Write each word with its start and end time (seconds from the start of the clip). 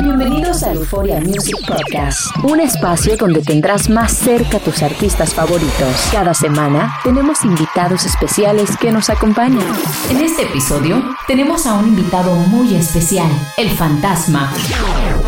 Bienvenidos 0.00 0.64
a 0.64 0.72
Euphoria 0.72 1.20
Music 1.20 1.56
Podcast, 1.64 2.36
un 2.42 2.58
espacio 2.58 3.16
donde 3.16 3.40
tendrás 3.40 3.88
más 3.88 4.12
cerca 4.12 4.56
a 4.56 4.60
tus 4.60 4.82
artistas 4.82 5.32
favoritos. 5.32 6.08
Cada 6.10 6.34
semana 6.34 6.98
tenemos 7.04 7.44
invitados 7.44 8.04
especiales 8.04 8.76
que 8.78 8.90
nos 8.90 9.08
acompañan. 9.08 9.64
En 10.10 10.22
este 10.22 10.42
episodio 10.42 11.00
tenemos 11.28 11.66
a 11.66 11.74
un 11.74 11.88
invitado 11.88 12.34
muy 12.34 12.74
especial, 12.74 13.30
el 13.56 13.70
Fantasma, 13.70 14.52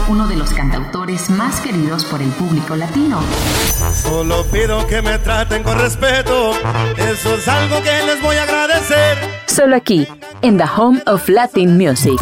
uno 0.08 0.26
de 0.26 0.36
los 0.36 0.50
cantautores 0.52 1.30
más 1.30 1.60
queridos 1.60 2.04
por 2.06 2.20
el 2.20 2.30
público 2.30 2.74
latino. 2.74 3.20
Solo 3.94 4.44
pido 4.46 4.84
que 4.88 5.02
me 5.02 5.18
traten 5.20 5.62
con 5.62 5.78
respeto, 5.78 6.52
eso 6.96 7.36
es 7.36 7.46
algo 7.46 7.80
que 7.80 8.06
les 8.06 8.20
voy 8.22 8.36
a 8.36 8.42
agradecer. 8.42 9.18
Solo 9.46 9.76
aquí, 9.76 10.08
en 10.40 10.58
The 10.58 10.64
Home 10.76 11.00
of 11.06 11.28
Latin 11.28 11.76
Music. 11.76 12.18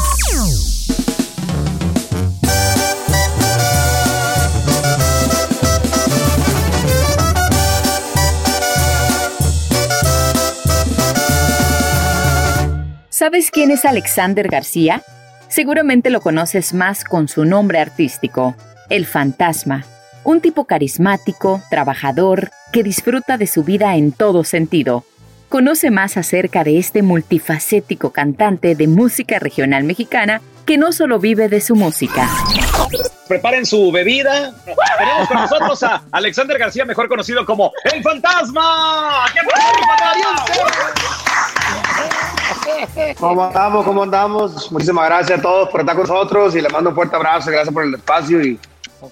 ¿Sabes 13.31 13.53
quién 13.53 13.71
es 13.71 13.85
Alexander 13.85 14.49
García? 14.49 15.05
Seguramente 15.47 16.11
lo 16.11 16.21
conoces 16.21 16.75
más 16.75 17.05
con 17.05 17.29
su 17.29 17.45
nombre 17.45 17.79
artístico, 17.79 18.57
El 18.89 19.07
Fantasma. 19.07 19.85
Un 20.25 20.41
tipo 20.41 20.65
carismático, 20.65 21.63
trabajador, 21.71 22.51
que 22.73 22.83
disfruta 22.83 23.39
de 23.39 23.47
su 23.47 23.63
vida 23.63 23.95
en 23.95 24.11
todo 24.11 24.43
sentido. 24.43 25.05
Conoce 25.49 25.93
más 25.93 26.17
acerca 26.17 26.65
de 26.65 26.79
este 26.79 27.03
multifacético 27.03 28.11
cantante 28.11 28.75
de 28.75 28.89
música 28.89 29.39
regional 29.39 29.85
mexicana 29.85 30.43
que 30.67 30.77
no 30.77 30.91
solo 30.91 31.21
vive 31.21 31.49
de 31.49 31.61
su 31.61 31.77
música. 31.77 32.29
Preparen 33.29 33.65
su 33.65 33.93
bebida. 33.93 34.53
Tenemos 34.99 35.29
con 35.29 35.37
nosotros 35.37 35.81
a 35.85 36.03
Alexander 36.11 36.59
García, 36.59 36.85
mejor 36.85 37.09
conocido 37.09 37.47
como 37.47 37.71
El 37.93 38.03
Fantasma. 38.03 39.27
¡Qué 39.33 39.41
¿Cómo 43.19 43.45
andamos? 43.45 43.85
¿Cómo 43.85 44.03
andamos? 44.03 44.73
Muchísimas 44.73 45.07
gracias 45.07 45.39
a 45.39 45.43
todos 45.43 45.69
por 45.69 45.81
estar 45.81 45.97
con 45.97 46.07
nosotros 46.07 46.55
y 46.55 46.61
le 46.61 46.69
mando 46.69 46.91
un 46.91 46.97
fuerte 46.97 47.17
abrazo. 47.17 47.51
Gracias 47.51 47.73
por 47.73 47.85
el 47.85 47.95
espacio 47.95 48.43
y 48.43 48.59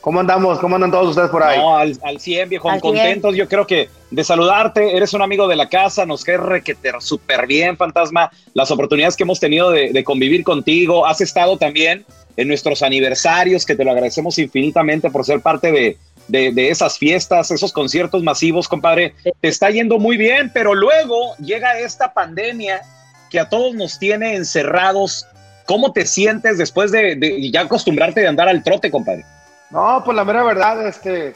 ¿cómo 0.01 0.21
andamos? 0.21 0.59
¿Cómo 0.59 0.77
andan 0.77 0.91
todos 0.91 1.09
ustedes 1.09 1.31
por 1.31 1.43
ahí? 1.43 1.59
No, 1.59 1.77
al, 1.77 1.99
al 2.03 2.21
100, 2.21 2.49
viejo, 2.49 2.71
contentos. 2.81 3.37
Yo 3.37 3.49
creo 3.49 3.67
que 3.67 3.89
de 4.11 4.25
saludarte, 4.25 4.97
eres 4.97 5.13
un 5.13 5.23
amigo 5.23 5.49
de 5.49 5.57
la 5.57 5.69
casa, 5.69 6.07
nos 6.07 6.25
querre 6.25 6.63
que 6.63 6.75
te 6.75 6.91
súper 7.01 7.47
bien, 7.47 7.77
Fantasma. 7.77 8.31
Las 8.55 8.71
oportunidades 8.71 9.17
que 9.17 9.25
hemos 9.25 9.41
tenido 9.41 9.71
de, 9.71 9.93
de 9.93 10.05
convivir 10.05 10.45
contigo, 10.45 11.07
has 11.07 11.21
estado 11.21 11.57
también 11.57 12.05
en 12.37 12.49
nuestros 12.49 12.83
aniversarios, 12.83 13.67
que 13.67 13.75
te 13.75 13.85
lo 13.85 13.91
agradecemos 13.91 14.39
infinitamente 14.39 15.11
por 15.11 15.25
ser 15.25 15.41
parte 15.41 15.73
de, 15.73 15.99
de, 16.29 16.53
de, 16.53 16.71
esas 16.71 16.99
fiestas, 16.99 17.51
esos 17.51 17.73
conciertos 17.73 18.23
masivos, 18.23 18.69
compadre. 18.69 19.15
Te 19.41 19.49
está 19.49 19.71
yendo 19.71 19.99
muy 19.99 20.17
bien, 20.17 20.51
pero 20.53 20.75
luego 20.75 21.35
llega 21.39 21.79
esta 21.79 22.13
pandemia 22.13 22.83
que 23.31 23.41
a 23.41 23.49
todos 23.49 23.75
nos 23.75 23.99
tiene 23.99 24.37
encerrados. 24.37 25.27
¿Cómo 25.67 25.93
te 25.93 26.07
sientes 26.07 26.59
después 26.59 26.93
de, 26.93 27.17
de 27.17 27.51
ya 27.51 27.63
acostumbrarte 27.63 28.21
de 28.21 28.29
andar 28.29 28.49
al 28.49 28.63
trote, 28.63 28.91
compadre? 28.91 29.25
No, 29.71 30.03
pues 30.05 30.17
la 30.17 30.25
mera 30.25 30.43
verdad, 30.43 30.87
este, 30.87 31.35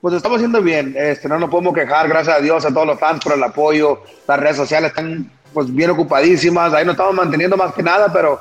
pues 0.00 0.14
estamos 0.14 0.36
haciendo 0.36 0.62
bien. 0.62 0.94
Este, 0.96 1.28
no 1.28 1.38
nos 1.38 1.50
podemos 1.50 1.74
quejar, 1.74 2.08
gracias 2.08 2.36
a 2.36 2.40
Dios, 2.40 2.64
a 2.64 2.68
todos 2.68 2.86
los 2.86 3.00
fans 3.00 3.22
por 3.22 3.34
el 3.34 3.42
apoyo. 3.42 4.02
Las 4.26 4.38
redes 4.38 4.56
sociales 4.56 4.90
están 4.90 5.30
pues 5.52 5.74
bien 5.74 5.90
ocupadísimas. 5.90 6.74
Ahí 6.74 6.84
nos 6.84 6.94
estamos 6.94 7.14
manteniendo 7.14 7.56
más 7.56 7.72
que 7.74 7.82
nada, 7.82 8.12
pero 8.12 8.40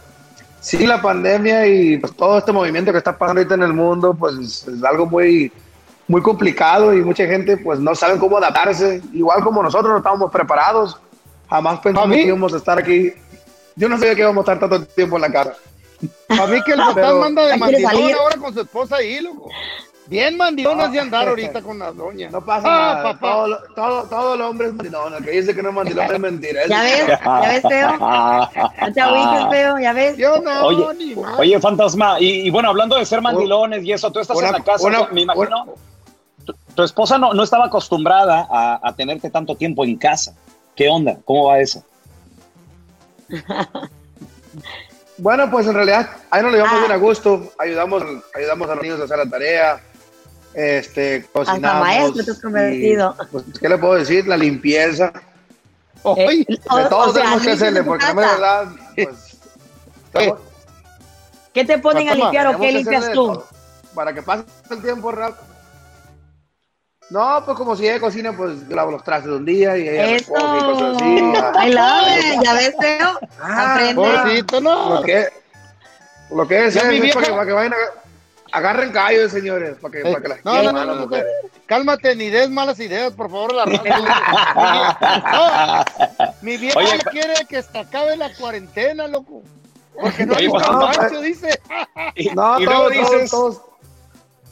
sí 0.60 0.86
la 0.86 1.02
pandemia 1.02 1.68
y 1.68 1.98
pues 1.98 2.16
todo 2.16 2.38
este 2.38 2.52
movimiento 2.52 2.92
que 2.92 2.98
está 2.98 3.18
pasando 3.18 3.40
ahorita 3.40 3.56
en 3.56 3.64
el 3.64 3.74
mundo, 3.74 4.14
pues 4.14 4.68
es 4.68 4.84
algo 4.84 5.06
muy, 5.06 5.52
muy 6.08 6.22
complicado 6.22 6.94
y 6.94 7.02
mucha 7.02 7.26
gente 7.26 7.58
pues 7.58 7.80
no 7.80 7.96
sabe 7.96 8.18
cómo 8.18 8.38
adaptarse. 8.38 9.02
Igual 9.14 9.44
como 9.44 9.64
nosotros 9.64 9.92
no 9.92 9.98
estábamos 9.98 10.32
preparados, 10.32 11.00
jamás 11.50 11.80
pensamos 11.80 12.16
que 12.16 12.24
íbamos 12.24 12.54
a 12.54 12.58
estar 12.58 12.78
aquí. 12.78 13.14
Yo 13.76 13.88
no 13.90 13.98
sabía 13.98 14.16
que 14.16 14.22
íbamos 14.22 14.48
a 14.48 14.54
estar 14.54 14.70
tanto 14.70 14.86
tiempo 14.88 15.16
en 15.18 15.22
la 15.22 15.32
casa. 15.32 15.54
A 16.30 16.48
mí 16.48 16.62
que 16.64 16.74
el 16.74 16.80
fantasma 16.86 17.20
manda 17.20 17.46
de 17.48 17.58
mandilón 17.58 18.14
ahora 18.14 18.38
con 18.38 18.54
su 18.54 18.62
esposa 18.62 18.98
ahí, 18.98 19.20
loco. 19.22 19.50
Bien 20.08 20.38
mandilones 20.38 20.92
de 20.92 21.00
andar 21.00 21.28
ahorita 21.28 21.62
con 21.62 21.80
las 21.80 21.96
doñas. 21.96 22.32
No 22.32 22.44
pasa 22.44 22.68
ah, 22.68 22.94
nada. 22.94 23.04
Papá. 23.04 23.28
Todo, 23.28 23.58
todo, 23.76 24.04
todo 24.04 24.36
el 24.36 24.42
hombre 24.42 24.68
es 24.68 24.74
mandilón. 24.74 25.14
El 25.16 25.24
que 25.24 25.32
dice 25.32 25.54
que 25.56 25.62
no 25.62 25.70
es 25.70 25.76
mandilón 25.76 26.14
es 26.14 26.20
mentira. 26.20 26.62
¿Ya 26.68 26.82
ves? 26.82 27.08
¿Ya 27.08 27.40
ves, 27.42 27.62
feo? 27.62 27.98
No 28.82 28.94
te 28.94 29.02
agüites, 29.02 29.50
feo. 29.50 29.80
¿Ya 29.80 29.94
ves? 29.94 30.18
Yo 30.18 30.40
no, 30.40 30.66
oye, 30.66 30.86
ni 30.98 31.16
más. 31.16 31.40
Oye, 31.40 31.60
fantasma, 31.60 32.20
y, 32.20 32.48
y, 32.48 32.50
bueno, 32.50 32.70
hablando 32.70 32.98
de 32.98 33.06
ser 33.06 33.22
mandilones 33.22 33.84
y 33.84 33.92
eso, 33.92 34.12
tú 34.12 34.20
estás 34.20 34.38
una, 34.38 34.48
en 34.48 34.54
la 34.54 34.64
casa, 34.64 34.88
una, 34.88 35.08
me 35.08 35.22
imagino. 35.22 35.64
Una, 35.64 35.74
tu, 36.46 36.54
tu, 36.74 36.84
esposa 36.84 37.18
no, 37.18 37.34
no 37.34 37.44
estaba 37.44 37.66
acostumbrada 37.66 38.48
a, 38.50 38.80
a 38.82 38.96
tenerte 38.96 39.30
tanto 39.30 39.56
tiempo 39.56 39.84
en 39.84 39.98
casa. 39.98 40.34
¿Qué 40.76 40.88
onda? 40.88 41.18
¿Cómo 41.26 41.48
va 41.48 41.60
eso? 41.60 41.84
Bueno, 45.18 45.50
pues 45.50 45.66
en 45.66 45.74
realidad 45.74 46.10
ahí 46.30 46.44
nos 46.44 46.52
lo 46.52 46.58
llevamos 46.58 46.78
ah. 46.78 46.82
bien 46.82 46.92
a 46.92 46.98
gusto, 46.98 47.52
ayudamos, 47.58 48.04
ayudamos 48.36 48.70
a 48.70 48.76
los 48.76 48.84
niños 48.84 49.02
a 49.02 49.06
hacer 49.06 49.18
la 49.18 49.26
tarea, 49.26 49.82
este, 50.58 51.24
cocinamos. 51.32 51.64
Hasta 51.66 51.80
maestro 51.80 52.26
te 52.26 52.32
has 52.32 52.42
convertido. 52.42 53.16
Y, 53.22 53.26
pues, 53.28 53.44
¿Qué 53.62 53.70
le 53.70 53.78
puedo 53.78 53.94
decir? 53.94 54.28
La 54.28 54.36
limpieza. 54.36 55.14
Eh, 56.18 56.46
de 56.48 56.58
todos 56.90 57.14
tenemos 57.14 57.44
que 57.44 57.52
hacerle, 57.52 57.84
porque 57.84 58.06
no 58.06 58.22
es 58.22 58.28
verdad, 58.32 58.68
pues... 58.96 59.38
¿Qué? 60.14 60.34
¿Qué 61.54 61.66
te 61.66 61.78
ponen 61.78 62.10
a 62.10 62.16
limpiar 62.16 62.48
o 62.48 62.60
qué 62.60 62.72
limpias 62.72 63.12
tú? 63.12 63.44
Para 63.94 64.14
que 64.14 64.24
pase 64.24 64.46
el 64.72 64.82
tiempo 64.82 65.12
rápido. 65.12 65.46
No, 67.10 67.44
pues 67.46 67.56
como 67.56 67.76
si 67.76 67.88
ella 67.88 68.00
cocina, 68.00 68.36
pues 68.36 68.68
yo 68.68 68.76
lavo 68.76 68.92
los 68.92 69.04
trastes 69.04 69.32
de 69.32 69.38
un 69.38 69.46
día 69.46 69.78
y 69.78 69.88
ella 69.88 70.12
Eso. 70.12 70.34
recoge 70.34 70.58
y 70.58 70.62
cosas 70.62 70.96
así. 70.96 71.06
I 71.68 71.72
love 71.72 72.08
it. 72.18 72.44
Ya 72.44 72.54
ves, 72.54 72.78
Teo. 72.78 73.20
Ah, 73.40 73.74
Aprende. 73.74 73.96
Pobrecito, 73.96 74.62
no. 74.62 74.96
Lo 74.96 75.02
que, 75.04 75.28
lo 76.32 76.48
que 76.48 76.66
es, 76.66 76.76
es, 76.76 76.84
es 76.84 77.16
para, 77.16 77.26
que, 77.26 77.32
para 77.32 77.46
que 77.46 77.52
vayan 77.54 77.74
a, 77.74 77.78
agarren 78.52 78.92
callos, 78.92 79.32
señores, 79.32 79.78
para 79.82 79.92
que, 79.92 80.00
eh, 80.00 80.04
para 80.04 80.22
que 80.22 80.28
las 80.28 80.46
no, 80.46 80.64
no, 80.64 80.72
no, 80.72 80.86
no, 80.86 80.96
no, 81.06 81.18
Cálmate, 81.66 82.16
ni 82.16 82.30
des 82.30 82.50
malas 82.50 82.80
ideas, 82.80 83.14
por 83.14 83.30
favor, 83.30 83.54
la 83.54 83.66
no, 85.36 86.32
Mi 86.42 86.58
vieja 86.58 86.80
Oye, 86.80 87.00
quiere 87.12 87.34
que 87.48 87.62
se 87.62 87.78
acabe 87.78 88.16
la 88.16 88.34
cuarentena, 88.34 89.08
loco. 89.08 89.44
Porque 90.00 90.26
no 90.26 90.36
hay 90.36 90.48
no, 90.48 91.22
dice. 91.22 91.60
Y, 92.16 92.30
no, 92.36 92.60
y 92.60 92.66
luego 92.66 92.90
dices... 92.90 93.32
Todos, 93.32 93.62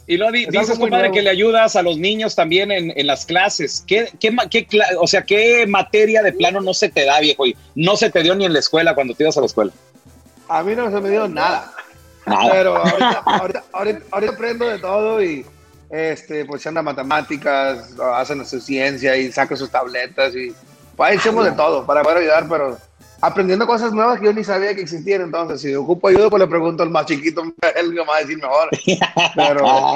y 0.08 0.16
lo 0.18 0.30
di, 0.30 0.46
dices, 0.46 0.78
compadre, 0.78 1.10
que 1.10 1.20
le 1.20 1.30
ayudas 1.30 1.74
a 1.74 1.82
los 1.82 1.98
niños 1.98 2.36
también 2.36 2.70
en, 2.70 2.92
en 2.96 3.06
las 3.08 3.26
clases. 3.26 3.82
¿Qué, 3.86 4.08
qué, 4.20 4.36
qué, 4.48 4.68
o 5.00 5.06
sea, 5.08 5.22
¿qué 5.22 5.66
materia 5.66 6.22
de 6.22 6.32
plano 6.32 6.60
no 6.60 6.74
se 6.74 6.88
te 6.88 7.04
da, 7.04 7.18
viejo? 7.18 7.44
Y 7.44 7.56
no 7.74 7.96
se 7.96 8.10
te 8.10 8.22
dio 8.22 8.36
ni 8.36 8.44
en 8.44 8.52
la 8.52 8.60
escuela 8.60 8.94
cuando 8.94 9.14
te 9.14 9.24
ibas 9.24 9.36
a 9.36 9.40
la 9.40 9.46
escuela. 9.46 9.72
A 10.48 10.62
mí 10.62 10.76
no 10.76 10.90
se 10.92 11.00
me 11.00 11.10
dio 11.10 11.26
nada. 11.26 11.72
Pero 12.26 12.76
ahorita, 12.76 13.22
ahorita, 13.24 13.64
ahorita, 13.72 14.02
ahorita, 14.10 14.32
aprendo 14.32 14.68
de 14.68 14.78
todo 14.78 15.22
y 15.22 15.46
este, 15.90 16.44
pues 16.44 16.66
anda 16.66 16.82
matemáticas, 16.82 17.94
hacen 18.14 18.44
su 18.44 18.60
ciencia 18.60 19.16
y 19.16 19.30
sacan 19.30 19.56
sus 19.56 19.70
tabletas 19.70 20.34
y 20.34 20.52
pues 20.96 21.10
ahí 21.10 21.16
hacemos 21.16 21.44
de 21.44 21.52
todo 21.52 21.86
para 21.86 22.02
poder 22.02 22.18
ayudar, 22.18 22.48
pero 22.48 22.76
aprendiendo 23.20 23.66
cosas 23.66 23.92
nuevas 23.92 24.18
que 24.18 24.26
yo 24.26 24.32
ni 24.32 24.44
sabía 24.44 24.74
que 24.74 24.82
existían. 24.82 25.22
Entonces, 25.22 25.60
si 25.60 25.74
ocupo 25.74 26.08
ayuda, 26.08 26.30
pues 26.30 26.40
le 26.40 26.48
pregunto 26.48 26.82
al 26.82 26.90
más 26.90 27.06
chiquito, 27.06 27.42
él 27.76 27.92
me 27.92 28.04
va 28.04 28.16
a 28.16 28.20
decir 28.20 28.38
mejor. 28.38 28.70
Pero, 29.34 29.64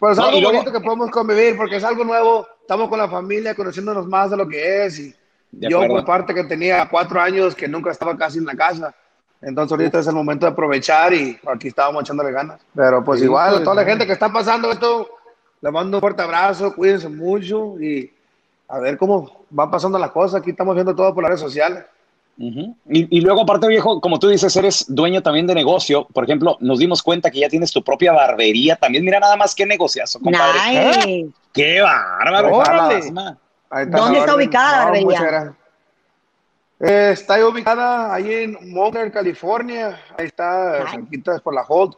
pero 0.00 0.12
es 0.12 0.18
algo 0.18 0.40
no, 0.40 0.48
bonito 0.52 0.72
que 0.72 0.80
podemos 0.80 1.10
convivir 1.10 1.56
porque 1.56 1.76
es 1.76 1.84
algo 1.84 2.04
nuevo. 2.04 2.46
Estamos 2.60 2.88
con 2.88 2.98
la 2.98 3.08
familia, 3.08 3.54
conociéndonos 3.54 4.06
más 4.06 4.30
de 4.30 4.36
lo 4.36 4.48
que 4.48 4.86
es. 4.86 4.98
Y 4.98 5.14
yo, 5.52 5.86
por 5.86 6.04
parte 6.04 6.34
que 6.34 6.44
tenía 6.44 6.88
cuatro 6.88 7.20
años, 7.20 7.54
que 7.54 7.68
nunca 7.68 7.90
estaba 7.90 8.16
casi 8.16 8.38
en 8.38 8.46
la 8.46 8.56
casa. 8.56 8.94
Entonces, 9.42 9.72
ahorita 9.72 9.98
es 9.98 10.06
el 10.06 10.14
momento 10.14 10.46
de 10.46 10.52
aprovechar 10.52 11.12
y 11.12 11.38
aquí 11.46 11.68
estábamos 11.68 12.02
echándole 12.02 12.32
ganas. 12.32 12.60
Pero, 12.74 13.04
pues, 13.04 13.20
sí, 13.20 13.26
igual, 13.26 13.50
pues, 13.52 13.64
toda 13.64 13.76
la 13.76 13.84
gente 13.84 14.06
que 14.06 14.12
está 14.12 14.32
pasando 14.32 14.70
esto, 14.70 15.08
le 15.60 15.70
mando 15.70 15.98
un 15.98 16.00
fuerte 16.00 16.22
abrazo, 16.22 16.74
cuídense 16.74 17.08
mucho 17.08 17.80
y 17.80 18.12
a 18.68 18.78
ver 18.78 18.96
cómo 18.96 19.44
van 19.50 19.70
pasando 19.70 19.98
las 19.98 20.10
cosas. 20.10 20.40
Aquí 20.40 20.50
estamos 20.50 20.74
viendo 20.74 20.94
todo 20.94 21.14
por 21.14 21.22
las 21.22 21.30
redes 21.30 21.40
sociales. 21.40 21.84
y, 22.38 23.20
luego, 23.20 23.42
aparte, 23.42 23.68
viejo, 23.68 24.00
como 24.00 24.18
tú 24.18 24.28
dices, 24.28 24.54
eres 24.56 24.84
dueño 24.88 25.22
también 25.22 25.46
de 25.46 25.54
negocio. 25.54 26.06
Por 26.12 26.24
ejemplo, 26.24 26.56
nos 26.60 26.78
dimos 26.78 27.02
cuenta 27.02 27.30
que 27.30 27.40
ya 27.40 27.48
tienes 27.48 27.72
tu 27.72 27.82
propia 27.82 28.12
barbería 28.12 28.76
también. 28.76 29.04
Mira 29.04 29.20
nada 29.20 29.36
más 29.36 29.54
qué 29.54 29.64
negociazo, 29.66 30.18
compadre. 30.20 31.28
¡Qué 31.52 31.80
bárbaro! 31.80 32.62
¿Dónde 33.88 34.18
está 34.18 34.34
ubicada 34.34 34.78
la 34.78 34.84
barbería? 34.84 35.56
Eh, 36.80 37.10
está 37.12 37.46
ubicada 37.46 38.12
ahí 38.12 38.32
en 38.32 38.72
Montreal, 38.72 39.10
California. 39.10 40.00
Ahí 40.18 40.26
está, 40.26 40.90
cerquita 40.90 41.38
por 41.38 41.54
la 41.54 41.62
Holt. 41.62 41.96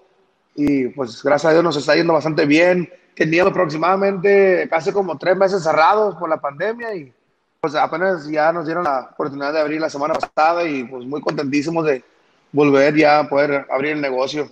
Y 0.54 0.88
pues 0.88 1.22
gracias 1.22 1.50
a 1.50 1.52
Dios 1.52 1.64
nos 1.64 1.76
está 1.76 1.94
yendo 1.94 2.12
bastante 2.12 2.46
bien. 2.46 2.88
Teníamos 3.14 3.50
aproximadamente 3.50 4.69
casi 4.70 4.92
como 4.92 5.19
tres 5.19 5.36
meses 5.36 5.62
cerrados 5.62 6.14
por 6.16 6.28
la 6.28 6.40
pandemia 6.40 6.94
y 6.94 7.12
pues 7.60 7.75
apenas 7.75 8.28
ya 8.28 8.52
nos 8.52 8.66
dieron 8.66 8.84
la 8.84 9.10
oportunidad 9.12 9.52
de 9.52 9.60
abrir 9.60 9.80
la 9.80 9.90
semana 9.90 10.14
pasada 10.14 10.64
y 10.64 10.84
pues 10.84 11.04
muy 11.04 11.20
contentísimos 11.20 11.84
de 11.84 12.04
volver 12.52 12.94
ya 12.94 13.20
a 13.20 13.28
poder 13.28 13.66
abrir 13.70 13.92
el 13.92 14.00
negocio. 14.00 14.48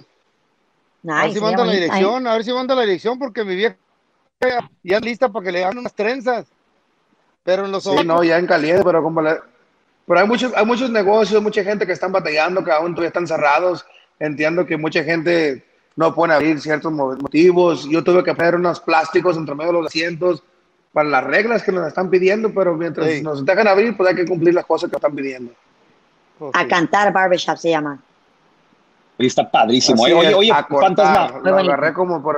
a 1.09 1.23
ver 1.23 1.33
si 1.33 1.41
manda 1.41 1.65
la 1.65 1.73
dirección, 1.73 2.27
a 2.27 2.33
ver 2.35 2.45
si 2.45 2.53
manda 2.53 2.75
la 2.75 2.83
dirección 2.83 3.19
porque 3.19 3.45
mi 3.45 3.55
vieja 3.55 3.77
ya 4.83 5.01
lista 5.01 5.29
para 5.29 5.45
que 5.45 5.53
le 5.53 5.65
hagan 5.65 5.79
unas 5.79 5.95
trenzas. 5.95 6.47
Pero 7.45 7.65
en 7.65 7.73
los 7.73 7.85
Sí, 7.85 8.05
no, 8.05 8.25
ya 8.25 8.39
en 8.39 8.47
caliente, 8.47 8.83
pero 8.85 9.03
como 9.05 9.23
Pero 10.07 10.21
hay 10.21 10.27
muchos, 10.27 10.53
hay 10.55 10.65
muchos 10.65 10.91
negocios, 10.91 11.43
mucha 11.43 11.65
gente 11.65 11.87
que 11.87 11.93
están 11.93 12.13
batallando, 12.13 12.63
que 12.65 12.71
aún 12.71 12.95
todavía 12.95 13.09
están 13.09 13.27
cerrados. 13.27 13.85
Entiendo 14.19 14.65
que 14.65 14.77
mucha 14.77 15.03
gente 15.03 15.65
no 15.97 16.15
puede 16.15 16.35
abrir 16.35 16.61
ciertos 16.61 16.93
motivos. 16.93 17.89
Yo 17.89 18.05
tuve 18.05 18.23
que 18.23 18.35
poner 18.35 18.55
unos 18.55 18.81
plásticos 18.81 19.37
entre 19.37 19.55
medio 19.55 19.73
de 19.73 19.79
los 19.79 19.87
asientos 19.87 20.43
para 20.93 21.09
las 21.09 21.25
reglas 21.25 21.63
que 21.63 21.73
nos 21.73 21.87
están 21.87 22.09
pidiendo, 22.09 22.55
pero 22.55 22.75
mientras 22.75 23.21
nos 23.23 23.45
dejan 23.45 23.69
abrir, 23.69 23.97
pues 23.97 24.09
hay 24.09 24.17
que 24.17 24.25
cumplir 24.25 24.55
las 24.55 24.65
cosas 24.65 24.89
que 24.89 24.97
están 24.97 25.15
pidiendo. 25.15 25.53
A 26.53 26.67
cantar 26.67 27.13
barbershop 27.13 27.57
se 27.57 27.71
llama. 27.71 27.99
está 29.19 29.51
padrísimo. 29.51 30.03
oye, 30.03 30.35
oye, 30.35 30.53
fantasma. 30.69 31.41
Lo 31.43 31.59
agarré 31.59 31.93
como 31.93 32.23
por 32.23 32.37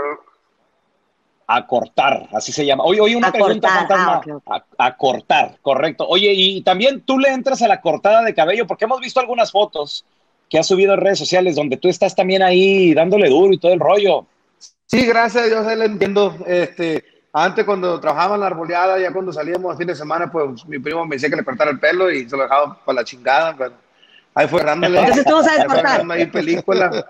A 1.51 1.67
cortar, 1.67 2.29
así 2.35 2.53
se 2.53 2.67
llama. 2.67 2.85
Oye, 2.85 3.01
oye, 3.01 3.17
una 3.17 3.33
pregunta, 3.33 3.71
fantasma. 3.71 4.21
Ah, 4.47 4.63
a, 4.77 4.97
cortar, 4.99 5.57
correcto. 5.63 6.07
Oye, 6.07 6.31
y 6.35 6.61
también 6.61 7.01
tú 7.01 7.19
le 7.19 7.31
entras 7.31 7.63
a 7.63 7.69
la 7.69 7.81
cortada 7.81 8.23
de 8.23 8.35
cabello, 8.35 8.67
porque 8.67 8.85
hemos 8.85 9.01
visto 9.01 9.19
algunas 9.19 9.51
fotos 9.51 10.05
que 10.51 10.59
has 10.59 10.67
subido 10.67 10.93
en 10.93 11.01
redes 11.01 11.19
sociales 11.19 11.57
donde 11.57 11.79
tú 11.79 11.89
estás 11.89 12.15
también 12.15 12.43
ahí 12.43 12.93
dándole 12.93 13.31
duro 13.31 13.51
y 13.55 13.59
todo 13.59 13.73
el 13.73 13.81
rollo. 13.81 14.27
Sí, 14.85 15.07
gracias 15.07 15.45
a 15.45 15.47
Dios, 15.47 15.67
le 15.75 15.87
entiendo. 15.87 16.37
Este, 16.47 17.03
antes, 17.33 17.65
cuando 17.65 17.99
trabajaba 17.99 18.35
en 18.35 18.43
la 18.43 18.49
arboleada, 18.49 18.99
ya 18.99 19.11
cuando 19.11 19.33
salíamos 19.33 19.75
a 19.75 19.79
fin 19.79 19.87
de 19.87 19.95
semana, 19.95 20.31
pues 20.31 20.67
mi 20.67 20.79
primo 20.79 21.07
me 21.07 21.17
decía 21.17 21.31
que 21.31 21.37
le 21.37 21.45
cortara 21.45 21.71
el 21.71 21.81
pelo 21.81 22.11
y 22.11 22.29
se 22.29 22.37
lo 22.37 22.43
dejaba 22.43 22.79
para 22.85 22.97
la 22.97 23.05
chingada, 23.05 23.55
pero 23.57 23.73
ahí 24.35 24.47
fue 24.49 24.63
dándole. 24.63 24.99
Entonces 24.99 25.25
tú 25.25 25.43
sabes 25.43 25.65
cortar. 25.65 26.05
Ahí 26.11 26.27
película. 26.27 27.07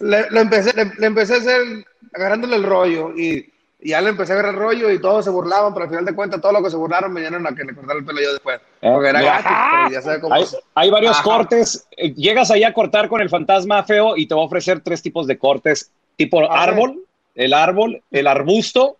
Le, 0.00 0.40
empecé, 0.40 0.72
le, 0.74 1.06
empecé 1.06 1.34
a 1.34 1.36
hacer, 1.38 1.84
agarrándole 2.14 2.56
el 2.56 2.64
rollo 2.64 3.16
y, 3.16 3.52
ya 3.80 4.00
le 4.00 4.08
empecé 4.08 4.32
a 4.32 4.34
agarrar 4.34 4.54
el 4.54 4.60
rollo 4.60 4.90
y 4.90 5.00
todos 5.00 5.24
se 5.24 5.30
burlaban, 5.30 5.72
pero 5.72 5.84
al 5.84 5.90
final 5.90 6.04
de 6.04 6.12
cuentas, 6.12 6.40
todos 6.40 6.52
los 6.52 6.64
que 6.64 6.70
se 6.70 6.76
burlaron 6.76 7.12
me 7.12 7.20
dieron 7.20 7.46
a 7.46 7.54
que 7.54 7.62
le 7.62 7.76
cortara 7.76 8.00
el 8.00 8.04
pelo 8.04 8.20
yo 8.20 8.32
después. 8.32 8.60
Eh, 8.82 8.90
porque 8.92 9.08
era 9.08 9.22
gratis, 9.22 9.52
pero 9.70 9.90
ya 9.92 10.02
sabes 10.02 10.18
cómo 10.18 10.34
hay, 10.34 10.44
hay 10.74 10.90
varios 10.90 11.20
cortes. 11.20 11.86
Eh, 11.96 12.12
llegas 12.12 12.50
ahí 12.50 12.64
a 12.64 12.74
cortar 12.74 13.08
con 13.08 13.20
el 13.20 13.30
fantasma 13.30 13.84
feo 13.84 14.16
y 14.16 14.26
te 14.26 14.34
va 14.34 14.40
a 14.40 14.44
ofrecer 14.44 14.80
tres 14.80 15.00
tipos 15.00 15.28
de 15.28 15.38
cortes: 15.38 15.92
tipo 16.16 16.40
ah, 16.50 16.64
árbol, 16.64 17.04
el 17.36 17.54
árbol, 17.54 18.02
el 18.10 18.26
arbusto 18.26 18.98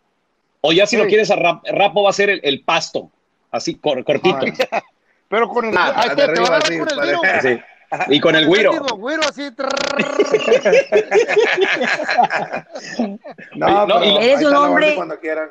o 0.60 0.72
ya 0.72 0.86
si 0.86 0.96
lo 0.96 1.06
quieres 1.06 1.30
a 1.30 1.36
rapo 1.36 2.02
va 2.02 2.10
a 2.10 2.12
ser 2.12 2.40
el, 2.42 2.62
pasto, 2.62 3.10
así 3.50 3.76
cortito. 3.76 4.40
Pero 5.28 5.48
con 5.48 5.66
el, 5.66 5.74
ah, 5.76 6.14
te, 6.16 6.26
te 6.26 6.40
va 6.40 6.56
a 6.56 6.60
con 6.60 6.72
el 6.72 7.40
sí. 7.42 7.60
Y 8.08 8.20
con 8.20 8.36
el 8.36 8.46
güiro. 8.46 8.72
así. 9.26 9.50
no, 13.54 13.86
no, 13.86 14.02
eres 14.02 14.44
un 14.44 14.54
hombre. 14.54 14.94
Cuando 14.94 15.18
quieran 15.18 15.50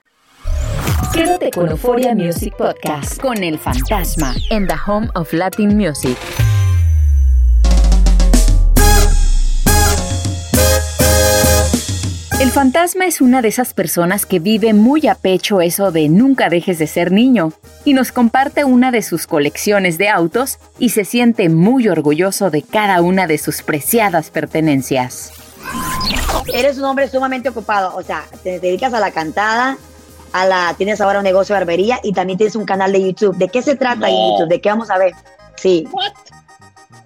Quédate 1.13 1.51
con 1.51 1.69
Euphoria 1.69 2.15
Music 2.15 2.55
Podcast 2.55 3.21
con 3.21 3.43
el 3.43 3.59
fantasma 3.59 4.33
en 4.49 4.67
The 4.67 4.75
Home 4.87 5.09
of 5.15 5.33
Latin 5.33 5.75
Music. 5.75 6.17
El 12.41 12.49
fantasma 12.49 13.05
es 13.05 13.21
una 13.21 13.43
de 13.43 13.49
esas 13.49 13.75
personas 13.75 14.25
que 14.25 14.39
vive 14.39 14.73
muy 14.73 15.05
a 15.07 15.13
pecho 15.13 15.61
eso 15.61 15.91
de 15.91 16.09
nunca 16.09 16.49
dejes 16.49 16.79
de 16.79 16.87
ser 16.87 17.11
niño 17.11 17.53
y 17.85 17.93
nos 17.93 18.11
comparte 18.11 18.65
una 18.65 18.89
de 18.89 19.03
sus 19.03 19.27
colecciones 19.27 19.99
de 19.99 20.09
autos 20.09 20.57
y 20.79 20.89
se 20.89 21.05
siente 21.05 21.49
muy 21.49 21.87
orgulloso 21.87 22.49
de 22.49 22.63
cada 22.63 23.01
una 23.03 23.27
de 23.27 23.37
sus 23.37 23.61
preciadas 23.61 24.31
pertenencias. 24.31 25.31
Eres 26.51 26.79
un 26.79 26.85
hombre 26.85 27.07
sumamente 27.09 27.49
ocupado, 27.49 27.95
o 27.95 28.01
sea, 28.01 28.25
te 28.43 28.59
dedicas 28.59 28.93
a 28.95 28.99
la 28.99 29.11
cantada, 29.11 29.77
a 30.33 30.45
la, 30.45 30.73
tienes 30.77 31.01
ahora 31.01 31.19
un 31.19 31.23
negocio 31.23 31.55
de 31.55 31.61
barbería 31.61 31.99
y 32.03 32.13
también 32.13 32.37
tienes 32.37 32.55
un 32.55 32.65
canal 32.65 32.91
de 32.91 33.01
YouTube. 33.01 33.35
¿De 33.37 33.49
qué 33.49 33.61
se 33.61 33.75
trata 33.75 34.09
YouTube? 34.09 34.47
¿De 34.47 34.61
qué 34.61 34.69
vamos 34.69 34.89
a 34.89 34.97
ver? 34.97 35.13
Sí. 35.55 35.87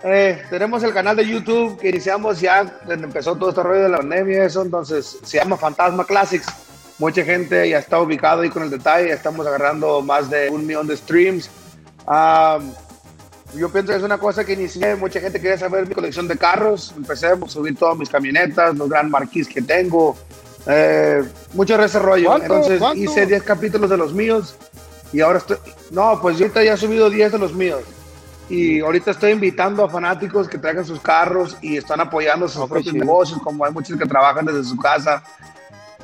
Eh, 0.03 0.39
tenemos 0.49 0.83
el 0.83 0.93
canal 0.93 1.15
de 1.15 1.27
YouTube 1.27 1.79
que 1.79 1.89
iniciamos 1.89 2.39
ya 2.39 2.63
cuando 2.85 3.05
empezó 3.05 3.35
todo 3.35 3.49
este 3.49 3.63
rollo 3.63 3.83
de 3.83 3.89
la 3.89 3.97
pandemia, 3.97 4.45
eso, 4.45 4.61
entonces 4.61 5.17
se 5.23 5.37
llama 5.37 5.57
Fantasma 5.57 6.05
Classics. 6.05 6.45
Mucha 6.99 7.25
gente 7.25 7.67
ya 7.67 7.79
está 7.79 7.99
ubicado 7.99 8.43
ahí 8.43 8.49
con 8.49 8.63
el 8.63 8.69
detalle, 8.69 9.11
estamos 9.11 9.45
agarrando 9.47 10.01
más 10.01 10.29
de 10.29 10.49
un 10.49 10.65
millón 10.65 10.87
de 10.87 10.95
streams. 10.95 11.49
yo 13.55 13.71
pienso 13.71 13.91
que 13.91 13.97
es 13.97 14.03
una 14.03 14.19
cosa 14.19 14.45
que 14.45 14.53
inicié, 14.53 14.95
mucha 14.95 15.19
gente 15.19 15.41
quería 15.41 15.57
saber 15.57 15.87
mi 15.87 15.95
colección 15.95 16.27
de 16.27 16.37
carros, 16.37 16.93
empecé 16.95 17.27
a 17.27 17.37
subir 17.47 17.75
todas 17.75 17.97
mis 17.97 18.09
camionetas, 18.09 18.75
los 18.75 18.87
gran 18.87 19.09
marquís 19.09 19.47
que 19.47 19.61
tengo, 19.61 20.15
eh, 20.67 21.23
mucho 21.53 21.77
desarrollo. 21.77 22.35
Entonces 22.37 22.81
hice 22.95 23.25
10 23.25 23.43
capítulos 23.43 23.89
de 23.89 23.97
los 23.97 24.13
míos 24.13 24.55
y 25.13 25.21
ahora 25.21 25.39
estoy. 25.39 25.57
No, 25.91 26.19
pues 26.21 26.37
yo 26.37 26.45
ahorita 26.45 26.63
ya 26.63 26.73
he 26.73 26.77
subido 26.77 27.09
10 27.09 27.33
de 27.33 27.37
los 27.37 27.53
míos. 27.53 27.81
Y 28.49 28.79
ahorita 28.79 29.11
estoy 29.11 29.31
invitando 29.31 29.83
a 29.83 29.89
fanáticos 29.89 30.47
que 30.47 30.59
traigan 30.59 30.85
sus 30.85 30.99
carros 30.99 31.57
y 31.61 31.77
están 31.77 31.99
apoyando 31.99 32.47
sus 32.47 32.67
propios 32.69 32.93
negocios, 32.93 33.39
como 33.41 33.65
hay 33.65 33.71
muchos 33.71 33.97
que 33.97 34.05
trabajan 34.05 34.45
desde 34.45 34.63
su 34.63 34.77
casa, 34.77 35.23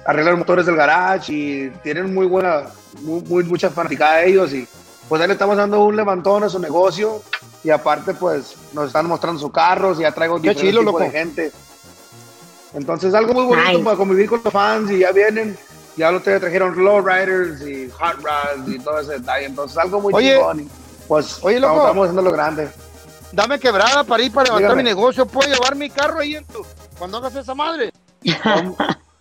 arreglan 0.05 0.39
motores 0.39 0.65
del 0.65 0.75
garage 0.75 1.31
y 1.31 1.69
tienen 1.83 2.11
muy 2.11 2.25
buena, 2.25 2.63
muy, 3.01 3.43
mucha 3.43 3.69
fanaticada 3.69 4.17
de 4.17 4.29
ellos. 4.29 4.53
Y 4.53 4.67
pues 5.07 5.21
ahí 5.21 5.27
le 5.27 5.33
estamos 5.33 5.55
dando 5.55 5.83
un 5.83 5.95
levantón 5.95 6.43
a 6.43 6.49
su 6.49 6.57
negocio. 6.57 7.21
Y 7.63 7.69
aparte, 7.69 8.15
pues 8.15 8.55
nos 8.73 8.87
están 8.87 9.05
mostrando 9.05 9.39
sus 9.39 9.51
carros 9.51 9.99
y 9.99 10.01
ya 10.01 10.11
traigo 10.11 10.39
diferentes 10.39 10.79
tipos 10.79 10.99
de 10.99 11.11
gente 11.11 11.51
entonces, 12.73 13.13
algo 13.13 13.33
muy 13.33 13.45
bonito 13.45 13.83
para 13.83 13.97
convivir 13.97 14.29
con 14.29 14.41
los 14.43 14.53
fans 14.53 14.89
y 14.91 14.99
ya 14.99 15.11
vienen. 15.11 15.57
Ya 15.97 16.09
los 16.09 16.23
trajeron 16.23 16.73
Riders 16.75 17.61
y 17.61 17.89
Hot 17.89 18.15
Rods 18.15 18.67
y 18.67 18.79
todo 18.79 18.99
ese 18.99 19.13
detalle. 19.13 19.45
Entonces, 19.45 19.77
algo 19.77 19.99
muy 19.99 20.13
oye, 20.13 20.35
chingón. 20.35 20.69
pues, 21.07 21.39
oye, 21.41 21.59
loco, 21.59 21.81
estamos 21.81 22.05
haciendo 22.05 22.21
lo 22.21 22.31
grande. 22.31 22.69
Dame 23.33 23.59
quebrada 23.59 24.03
para 24.03 24.23
ir 24.23 24.31
para 24.31 24.47
levantar 24.47 24.77
mi 24.77 24.83
negocio. 24.83 25.25
¿Puedo 25.25 25.51
llevar 25.53 25.75
mi 25.75 25.89
carro 25.89 26.19
ahí 26.19 26.35
en 26.35 26.45
tu, 26.45 26.65
cuando 26.97 27.17
hagas 27.17 27.35
esa 27.35 27.53
madre? 27.53 27.91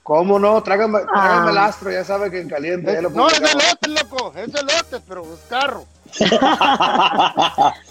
¿Cómo, 0.03 0.39
no? 0.39 0.63
Trágame, 0.63 1.01
trágame 1.01 1.51
el 1.51 1.59
ah. 1.59 1.67
astro, 1.67 1.91
ya 1.91 2.05
sabe 2.05 2.31
que 2.31 2.41
en 2.41 2.49
caliente. 2.49 3.03
no, 3.03 3.29
es 3.29 3.41
lote, 3.41 3.89
loco. 3.89 4.33
Es 4.37 4.49
lote, 4.49 5.05
pero 5.07 5.23
es 5.23 5.41
carro. 5.49 5.85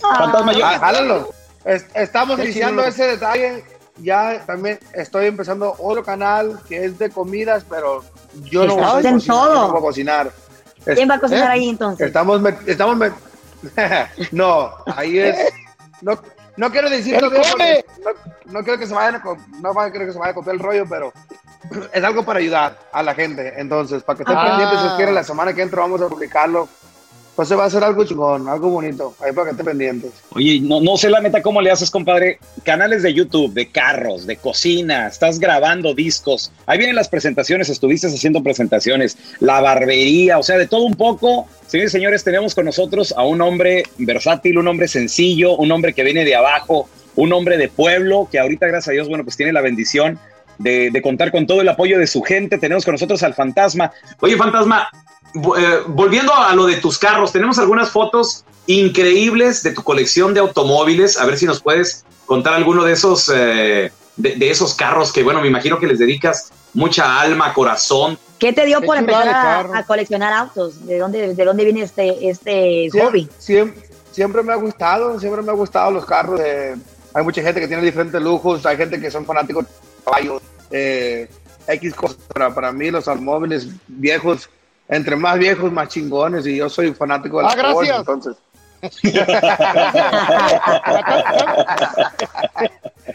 Fantasma, 0.01 0.53
yo. 0.53 0.65
Ah, 0.65 0.93
estamos 1.93 2.39
iniciando 2.39 2.83
ese 2.83 3.05
detalle 3.07 3.63
ya 4.01 4.43
también 4.45 4.79
estoy 4.93 5.27
empezando 5.27 5.75
otro 5.79 6.03
canal 6.03 6.59
que 6.67 6.85
es 6.85 6.97
de 6.97 7.09
comidas, 7.09 7.65
pero 7.69 8.03
yo 8.43 8.65
no 8.65 8.75
voy, 8.75 8.83
a 8.83 9.11
cocinar, 9.11 9.21
todo. 9.27 9.73
no 9.73 9.81
cocinar. 9.81 10.31
¿Quién 10.85 11.09
va 11.09 11.15
a 11.15 11.19
cocinar 11.19 11.51
ahí 11.51 11.69
entonces? 11.69 12.07
Estamos, 12.07 12.41
estamos, 12.65 12.97
no, 14.31 14.71
ahí 14.95 15.19
es, 15.19 15.37
no, 16.01 16.19
no 16.57 16.71
quiero 16.71 16.89
decir 16.89 17.21
no, 17.21 17.29
no, 18.45 18.63
quiero 18.63 18.79
que 18.79 18.87
se 18.87 18.93
vayan 18.93 19.15
a, 19.15 19.23
no 19.61 19.73
quiero 19.91 20.05
que 20.05 20.13
se 20.13 20.19
vaya 20.19 20.31
a 20.31 20.35
copiar 20.35 20.55
el 20.55 20.61
rollo, 20.61 20.85
pero 20.89 21.13
es 21.93 22.03
algo 22.03 22.23
para 22.23 22.39
ayudar 22.39 22.77
a 22.91 23.03
la 23.03 23.13
gente. 23.13 23.53
Entonces, 23.57 24.03
para 24.03 24.17
que 24.17 24.23
estén 24.23 24.37
ah. 24.37 24.47
pendientes, 24.47 24.79
si 24.81 24.97
quieren, 24.97 25.15
la 25.15 25.23
semana 25.23 25.53
que 25.53 25.61
entra 25.61 25.81
vamos 25.81 26.01
a 26.01 26.07
publicarlo 26.07 26.67
Entonces 27.39 27.57
va 27.57 27.63
a 27.63 27.69
ser 27.69 27.85
algo 27.85 28.03
chingón, 28.03 28.49
algo 28.49 28.69
bonito, 28.69 29.15
ahí 29.21 29.31
para 29.31 29.45
que 29.45 29.51
esté 29.51 29.63
pendientes. 29.63 30.11
Oye, 30.31 30.59
no, 30.59 30.81
no 30.81 30.97
sé 30.97 31.09
la 31.09 31.21
neta 31.21 31.41
cómo 31.41 31.61
le 31.61 31.71
haces, 31.71 31.89
compadre. 31.89 32.37
Canales 32.65 33.01
de 33.01 33.13
YouTube, 33.13 33.53
de 33.53 33.69
carros, 33.69 34.27
de 34.27 34.35
cocina, 34.35 35.07
estás 35.07 35.39
grabando 35.39 35.93
discos. 35.93 36.51
Ahí 36.65 36.77
vienen 36.77 36.97
las 36.97 37.07
presentaciones, 37.07 37.69
estuviste 37.69 38.07
haciendo 38.07 38.43
presentaciones, 38.43 39.17
la 39.39 39.61
barbería, 39.61 40.37
o 40.37 40.43
sea, 40.43 40.57
de 40.57 40.67
todo 40.67 40.81
un 40.81 40.95
poco. 40.95 41.47
Señores 41.65 41.93
y 41.93 41.95
señores, 41.95 42.25
tenemos 42.25 42.53
con 42.53 42.65
nosotros 42.65 43.13
a 43.15 43.23
un 43.23 43.39
hombre 43.39 43.83
versátil, 43.97 44.57
un 44.57 44.67
hombre 44.67 44.89
sencillo, 44.89 45.55
un 45.55 45.71
hombre 45.71 45.93
que 45.93 46.03
viene 46.03 46.25
de 46.25 46.35
abajo, 46.35 46.89
un 47.15 47.31
hombre 47.31 47.55
de 47.55 47.69
pueblo, 47.69 48.27
que 48.29 48.39
ahorita, 48.39 48.67
gracias 48.67 48.89
a 48.89 48.91
Dios, 48.91 49.07
bueno, 49.07 49.23
pues 49.23 49.37
tiene 49.37 49.53
la 49.53 49.61
bendición 49.61 50.19
de, 50.57 50.89
de, 50.91 51.01
contar 51.01 51.31
con 51.31 51.47
todo 51.47 51.61
el 51.61 51.69
apoyo 51.69 51.99
de 51.99 52.07
su 52.07 52.21
gente. 52.21 52.57
Tenemos 52.57 52.83
con 52.83 52.95
nosotros 52.95 53.23
al 53.23 53.33
fantasma. 53.33 53.93
Oye, 54.19 54.35
fantasma, 54.35 54.89
eh, 55.33 55.83
volviendo 55.87 56.33
a 56.33 56.53
lo 56.55 56.65
de 56.65 56.77
tus 56.77 56.97
carros, 56.97 57.31
tenemos 57.31 57.59
algunas 57.59 57.89
fotos 57.89 58.45
increíbles 58.67 59.63
de 59.63 59.71
tu 59.71 59.83
colección 59.83 60.33
de 60.33 60.39
automóviles. 60.39 61.17
A 61.17 61.25
ver 61.25 61.37
si 61.37 61.45
nos 61.45 61.61
puedes 61.61 62.05
contar 62.25 62.53
alguno 62.53 62.83
de 62.83 62.93
esos, 62.93 63.31
eh, 63.33 63.91
de, 64.15 64.49
esos 64.49 64.73
carros 64.73 65.11
que, 65.11 65.23
bueno, 65.23 65.41
me 65.41 65.47
imagino 65.47 65.79
que 65.79 65.87
les 65.87 65.99
dedicas 65.99 66.51
mucha 66.73 67.19
alma, 67.19 67.53
corazón. 67.53 68.17
¿Qué 68.37 68.53
te 68.53 68.65
dio 68.65 68.81
por 68.81 68.97
empezar 68.97 69.69
a, 69.73 69.83
coleccionar 69.83 70.33
autos? 70.33 70.85
¿De 70.85 70.97
dónde, 70.97 71.33
de 71.33 71.45
dónde 71.45 71.63
viene 71.63 71.81
este, 71.81 72.29
este 72.29 72.89
hobby? 72.91 73.27
Siempre, 73.37 73.89
siempre, 74.11 74.43
me 74.43 74.53
ha 74.53 74.55
gustado, 74.55 75.19
siempre 75.19 75.41
me 75.41 75.51
ha 75.51 75.55
gustado 75.55 75.91
los 75.91 76.05
carros. 76.05 76.39
hay 76.39 77.23
mucha 77.23 77.41
gente 77.41 77.59
que 77.59 77.67
tiene 77.67 77.83
diferentes 77.83 78.21
lujos, 78.21 78.65
hay 78.65 78.77
gente 78.77 78.99
que 78.99 79.11
son 79.11 79.25
fanáticos 79.25 79.65
de 79.65 79.71
caballos, 80.05 80.41
eh, 80.71 81.29
X 81.67 81.93
cosas. 81.93 82.17
Para, 82.33 82.53
para 82.53 82.71
mí 82.71 82.89
los 82.91 83.07
automóviles 83.07 83.67
viejos 83.87 84.49
entre 84.89 85.15
más 85.15 85.37
viejos, 85.37 85.71
más 85.71 85.89
chingones, 85.89 86.47
y 86.47 86.57
yo 86.57 86.69
soy 86.69 86.93
fanático 86.93 87.37
de 87.37 87.43
la 87.43 87.49
ah, 87.49 87.55
gracias. 87.55 87.99
entonces. 87.99 88.35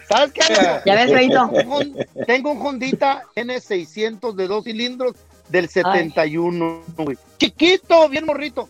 ¿Sabes 0.09 0.33
qué? 0.33 0.43
Ya 0.85 0.95
ves, 0.95 1.11
Reito. 1.11 1.51
Tengo 2.27 2.53
un 2.53 2.67
Hondita 2.67 3.25
N600 3.35 4.35
de 4.35 4.47
dos 4.47 4.65
cilindros 4.65 5.15
del 5.49 5.69
71, 5.69 6.83
Chiquito, 7.39 8.09
bien 8.09 8.27
morrito. 8.27 8.69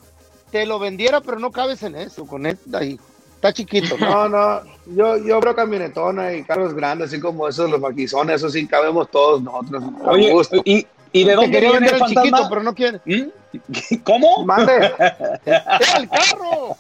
Te 0.51 0.67
lo 0.67 0.79
vendiera, 0.79 1.21
pero 1.21 1.39
no 1.39 1.51
cabes 1.51 1.83
en 1.83 1.97
eso, 1.97 2.27
con 2.27 2.47
él 2.47 2.59
ahí. 2.73 2.99
Está 3.35 3.53
chiquito. 3.53 3.99
No, 3.99 4.29
no, 4.29 4.63
yo, 4.87 5.19
yo 5.19 5.37
abro 5.37 5.55
camionetona 5.55 6.33
y 6.33 6.45
carros 6.45 6.73
grandes, 6.73 7.09
así 7.09 7.21
como 7.21 7.47
esos, 7.47 7.71
los 7.71 7.81
maquizones, 7.81 8.37
eso 8.37 8.49
sí 8.49 8.67
cabemos 8.67 9.11
todos 9.11 9.43
nosotros. 9.43 9.85
Oye, 10.07 10.33
y, 10.65 10.87
¿Y 11.15 11.23
de 11.23 11.35
dónde 11.37 11.61
viene 11.61 11.87
el 11.87 11.91
fantasma? 11.91 12.23
Chiquito, 12.23 12.49
pero 12.49 12.63
no 12.65 12.75
quiere. 12.75 13.01
¿Mm? 13.05 13.99
¿Cómo? 14.03 14.45
Mande. 14.45 14.93
¡Es 15.81 15.95
el 15.95 16.09
carro! 16.09 16.77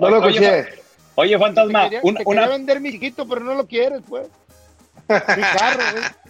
No 0.00 0.10
lo 0.10 0.16
escuché. 0.16 0.66
Oye, 1.14 1.38
fantasma, 1.38 1.84
te 1.84 2.00
quería, 2.00 2.22
una... 2.24 2.48
vender 2.48 2.80
mi 2.80 2.90
chiquito, 2.90 3.28
pero 3.28 3.42
no 3.42 3.54
lo 3.54 3.66
quieres, 3.68 4.00
pues. 4.08 4.26
Mi 5.08 5.42
carro, 5.42 5.84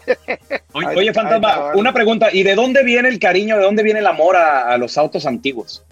Oye, 0.72 0.86
oye, 0.96 1.14
fantasma, 1.14 1.72
una 1.74 1.92
pregunta. 1.92 2.28
¿Y 2.30 2.42
de 2.42 2.54
dónde 2.54 2.84
viene 2.84 3.08
el 3.08 3.18
cariño, 3.18 3.56
de 3.56 3.62
dónde 3.62 3.82
viene 3.82 4.00
el 4.00 4.06
amor 4.06 4.36
a, 4.36 4.76
los 4.76 4.98
autos 4.98 5.24
antiguos? 5.24 5.82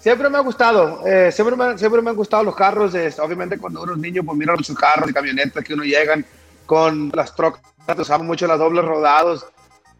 Siempre 0.00 0.28
me 0.28 0.36
ha 0.36 0.40
gustado, 0.40 1.06
eh, 1.06 1.32
siempre, 1.32 1.56
me, 1.56 1.78
siempre 1.78 2.02
me 2.02 2.10
han 2.10 2.16
gustado 2.16 2.44
los 2.44 2.56
carros. 2.56 2.94
obviamente, 3.18 3.56
cuando 3.56 3.84
uno 3.84 3.94
es 3.94 3.98
niño, 3.98 4.22
pues 4.22 4.36
mira 4.36 4.54
sus 4.62 4.76
carros 4.76 5.08
y 5.08 5.14
camionetas 5.14 5.64
que 5.64 5.72
uno 5.72 5.84
llegan 5.84 6.26
con 6.66 7.10
las 7.14 7.34
trocas 7.34 7.62
usamos 7.98 8.26
mucho 8.26 8.46
las 8.46 8.58
dobles 8.58 8.84
rodados 8.84 9.46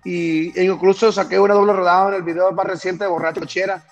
y 0.05 0.59
e 0.59 0.65
incluso 0.65 1.11
saqué 1.13 1.39
una 1.39 1.55
doble 1.55 1.73
rodada 1.73 2.09
en 2.09 2.15
el 2.15 2.23
video 2.23 2.53
más 2.53 2.67
reciente 2.67 3.05
de 3.05 3.11
Borracho 3.11 3.41
Cochera, 3.41 3.83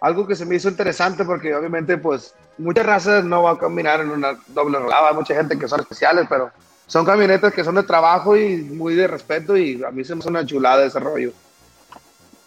algo 0.00 0.26
que 0.26 0.36
se 0.36 0.44
me 0.44 0.56
hizo 0.56 0.68
interesante 0.68 1.24
porque 1.24 1.54
obviamente 1.54 1.96
pues 1.96 2.34
muchas 2.58 2.86
razas 2.86 3.24
no 3.24 3.42
van 3.42 3.56
a 3.56 3.58
caminar 3.58 4.00
en 4.00 4.10
una 4.10 4.38
doble 4.48 4.78
rodada, 4.78 5.10
hay 5.10 5.14
mucha 5.14 5.34
gente 5.34 5.58
que 5.58 5.68
son 5.68 5.80
especiales, 5.80 6.26
pero 6.28 6.50
son 6.86 7.06
camionetas 7.06 7.52
que 7.54 7.64
son 7.64 7.74
de 7.76 7.82
trabajo 7.84 8.36
y 8.36 8.56
muy 8.56 8.94
de 8.94 9.06
respeto 9.06 9.56
y 9.56 9.82
a 9.82 9.90
mí 9.90 10.04
se 10.04 10.14
me 10.14 10.20
hace 10.20 10.28
una 10.28 10.44
chulada 10.44 10.78
de 10.78 10.84
desarrollo. 10.84 11.32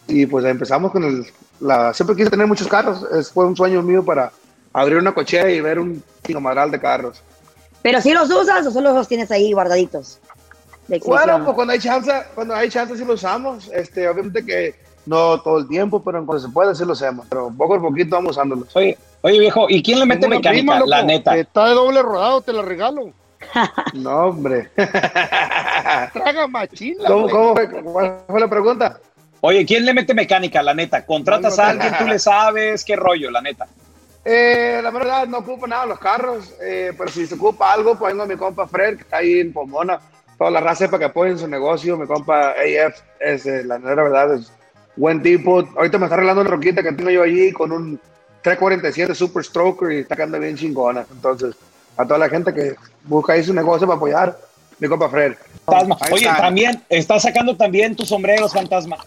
Y 0.08 0.28
pues 0.28 0.46
empezamos 0.46 0.92
con 0.92 1.04
el, 1.04 1.26
la, 1.60 1.94
siempre 1.94 2.16
quise 2.16 2.30
tener 2.30 2.46
muchos 2.46 2.68
carros, 2.68 3.08
es, 3.12 3.32
fue 3.32 3.46
un 3.46 3.56
sueño 3.56 3.82
mío 3.82 4.06
para 4.06 4.32
abrir 4.72 5.00
una 5.00 5.14
cochera 5.14 5.50
y 5.50 5.62
ver 5.62 5.80
un 5.80 6.04
madral 6.40 6.70
de 6.70 6.80
carros. 6.80 7.24
¿Pero 7.82 8.02
si 8.02 8.14
los 8.14 8.30
usas 8.30 8.66
o 8.68 8.72
solo 8.72 8.94
los 8.94 9.08
tienes 9.08 9.32
ahí 9.32 9.54
guardaditos? 9.54 10.20
Bueno, 11.06 11.44
pues 11.44 11.56
cuando 11.56 11.74
hay 11.74 11.80
chance, 11.80 12.12
cuando 12.34 12.56
hay 12.56 12.70
chance 12.70 12.98
sí 12.98 13.06
lo 13.06 13.14
usamos. 13.14 13.70
Este, 13.74 14.08
obviamente 14.08 14.46
que 14.46 14.76
no 15.06 15.40
todo 15.42 15.60
el 15.60 15.68
tiempo, 15.68 16.04
pero 16.04 16.26
cuando 16.26 16.46
se 16.46 16.52
puede 16.52 16.76
sí 16.76 16.86
lo 16.86 16.94
hacemos. 16.94 17.26
Pero 17.30 17.52
poco 17.56 17.76
a 17.76 17.82
poquito 17.82 18.16
vamos 18.16 18.32
usándolos. 18.32 18.76
Oye, 18.76 18.98
oye 19.22 19.40
viejo, 19.40 19.68
¿y 19.70 19.82
quién 19.82 20.00
le 20.00 20.06
mete 20.06 20.28
mecánica? 20.28 20.82
la 20.86 21.04
neta. 21.04 21.38
Está 21.38 21.70
de 21.70 21.76
doble 21.76 22.02
rodado, 22.02 22.42
te 22.42 22.54
lo 22.54 22.62
regalo. 22.62 23.12
no, 23.94 24.18
hombre. 24.28 24.70
Traga 24.76 26.48
machina. 26.48 27.06
¿Cómo, 27.06 27.30
cómo 27.30 27.54
fue, 27.54 27.70
¿Cuál 27.70 28.18
fue 28.28 28.40
la 28.40 28.50
pregunta? 28.50 29.00
Oye, 29.42 29.66
¿quién 29.66 29.86
le 29.86 29.94
mete 29.94 30.14
mecánica? 30.14 30.64
La 30.64 30.74
neta. 30.74 31.06
¿Contratas 31.06 31.60
a 31.60 31.70
alguien? 31.70 31.94
¿Tú 32.00 32.06
le 32.06 32.18
sabes? 32.18 32.84
¿Qué 32.84 32.96
rollo? 32.96 33.30
La 33.30 33.42
neta. 33.42 33.68
Eh, 34.24 34.80
la 34.82 34.90
verdad, 34.90 35.28
no 35.28 35.40
ocupo 35.40 35.68
nada 35.68 35.86
los 35.86 36.00
carros, 36.00 36.52
eh, 36.60 36.92
pero 36.98 37.12
si 37.12 37.28
se 37.28 37.36
ocupa 37.36 37.72
algo, 37.72 37.96
pues 37.96 38.12
vengo 38.12 38.24
a 38.24 38.26
mi 38.26 38.36
compa 38.36 38.68
Fred, 38.68 38.96
que 38.96 39.04
está 39.04 39.18
ahí 39.18 39.40
en 39.40 39.54
Pomona 39.54 40.00
toda 40.38 40.52
la 40.52 40.60
raza 40.60 40.86
para 40.88 41.00
que 41.00 41.06
apoyen 41.06 41.38
su 41.38 41.48
negocio. 41.48 41.98
Mi 41.98 42.08
compa 42.08 42.52
AF 42.52 43.02
es, 43.20 43.46
eh, 43.46 43.64
la 43.64 43.78
verdad, 43.78 44.34
es 44.34 44.52
buen 44.96 45.22
tipo. 45.22 45.64
Ahorita 45.76 45.98
me 45.98 46.06
está 46.06 46.16
arreglando 46.16 46.42
una 46.42 46.52
roquita 46.52 46.84
que 46.84 46.92
tengo 46.92 47.10
yo 47.10 47.24
allí 47.24 47.52
con 47.52 47.72
un 47.72 48.00
347 48.42 49.16
Super 49.16 49.44
Stroker 49.44 49.92
y 49.92 50.00
está 50.00 50.16
quedando 50.16 50.40
bien 50.40 50.56
chingona. 50.56 51.06
Entonces, 51.12 51.56
a 51.98 52.04
toda 52.06 52.20
la 52.20 52.30
gente 52.30 52.54
que 52.54 52.76
busca 53.04 53.34
ahí 53.34 53.44
su 53.44 53.54
negocio 53.54 53.88
para 53.88 53.98
apoyar, 53.98 54.38
mi 54.80 54.88
compa 54.88 55.10
Fred. 55.10 55.36
Fantasma. 55.66 55.98
Oye, 56.12 56.26
también 56.26 56.84
está 56.90 57.20
sacando 57.20 57.56
también 57.56 57.96
tus 57.96 58.10
sombreros, 58.10 58.54
fantasma. 58.54 58.98